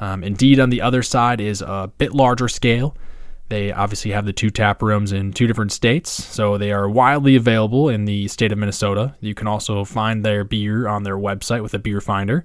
Um, 0.00 0.22
Indeed, 0.22 0.60
on 0.60 0.70
the 0.70 0.80
other 0.80 1.02
side, 1.02 1.40
is 1.40 1.62
a 1.62 1.90
bit 1.98 2.14
larger 2.14 2.48
scale. 2.48 2.96
They 3.48 3.72
obviously 3.72 4.10
have 4.10 4.26
the 4.26 4.32
two 4.32 4.50
tap 4.50 4.82
rooms 4.82 5.12
in 5.12 5.32
two 5.32 5.46
different 5.46 5.72
states, 5.72 6.10
so 6.10 6.58
they 6.58 6.70
are 6.70 6.88
widely 6.88 7.34
available 7.34 7.88
in 7.88 8.04
the 8.04 8.28
state 8.28 8.52
of 8.52 8.58
Minnesota. 8.58 9.14
You 9.20 9.34
can 9.34 9.46
also 9.46 9.84
find 9.84 10.24
their 10.24 10.44
beer 10.44 10.86
on 10.86 11.02
their 11.02 11.16
website 11.16 11.62
with 11.62 11.72
a 11.72 11.78
beer 11.78 12.00
finder. 12.00 12.44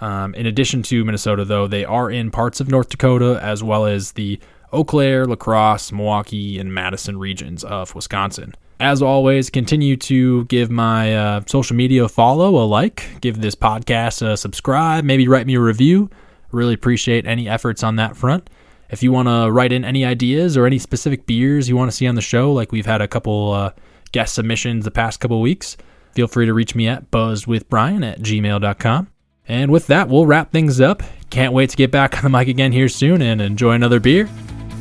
Um, 0.00 0.34
in 0.34 0.46
addition 0.46 0.82
to 0.84 1.04
Minnesota, 1.04 1.44
though, 1.44 1.66
they 1.66 1.84
are 1.84 2.10
in 2.10 2.30
parts 2.30 2.60
of 2.60 2.68
North 2.68 2.88
Dakota 2.88 3.38
as 3.42 3.62
well 3.62 3.84
as 3.84 4.12
the 4.12 4.38
Eau 4.72 4.84
Claire, 4.84 5.24
La 5.26 5.36
Crosse, 5.36 5.92
Milwaukee, 5.92 6.58
and 6.58 6.72
Madison 6.72 7.18
regions 7.18 7.64
of 7.64 7.94
Wisconsin. 7.94 8.54
As 8.80 9.02
always, 9.02 9.50
continue 9.50 9.96
to 9.98 10.44
give 10.46 10.70
my 10.70 11.16
uh, 11.16 11.40
social 11.46 11.76
media 11.76 12.04
a 12.04 12.08
follow, 12.08 12.56
a 12.56 12.66
like, 12.66 13.20
give 13.20 13.40
this 13.40 13.54
podcast 13.54 14.20
a 14.20 14.36
subscribe, 14.36 15.04
maybe 15.04 15.28
write 15.28 15.46
me 15.46 15.54
a 15.54 15.60
review. 15.60 16.10
Really 16.54 16.74
appreciate 16.74 17.26
any 17.26 17.48
efforts 17.48 17.82
on 17.82 17.96
that 17.96 18.16
front. 18.16 18.48
If 18.90 19.02
you 19.02 19.10
want 19.10 19.28
to 19.28 19.50
write 19.50 19.72
in 19.72 19.84
any 19.84 20.04
ideas 20.04 20.56
or 20.56 20.66
any 20.66 20.78
specific 20.78 21.26
beers 21.26 21.68
you 21.68 21.76
want 21.76 21.90
to 21.90 21.96
see 21.96 22.06
on 22.06 22.14
the 22.14 22.20
show, 22.20 22.52
like 22.52 22.70
we've 22.70 22.86
had 22.86 23.02
a 23.02 23.08
couple 23.08 23.52
uh, 23.52 23.72
guest 24.12 24.34
submissions 24.34 24.84
the 24.84 24.90
past 24.90 25.18
couple 25.18 25.40
weeks, 25.40 25.76
feel 26.12 26.28
free 26.28 26.46
to 26.46 26.54
reach 26.54 26.74
me 26.74 26.86
at 26.86 27.10
buzzwithbrian 27.10 28.08
at 28.08 28.20
gmail.com. 28.20 29.08
And 29.48 29.70
with 29.70 29.88
that, 29.88 30.08
we'll 30.08 30.26
wrap 30.26 30.52
things 30.52 30.80
up. 30.80 31.02
Can't 31.30 31.52
wait 31.52 31.70
to 31.70 31.76
get 31.76 31.90
back 31.90 32.16
on 32.16 32.22
the 32.22 32.38
mic 32.38 32.48
again 32.48 32.72
here 32.72 32.88
soon 32.88 33.20
and 33.20 33.40
enjoy 33.40 33.72
another 33.72 34.00
beer. 34.00 34.28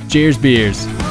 Cheers, 0.10 0.38
beers. 0.38 1.03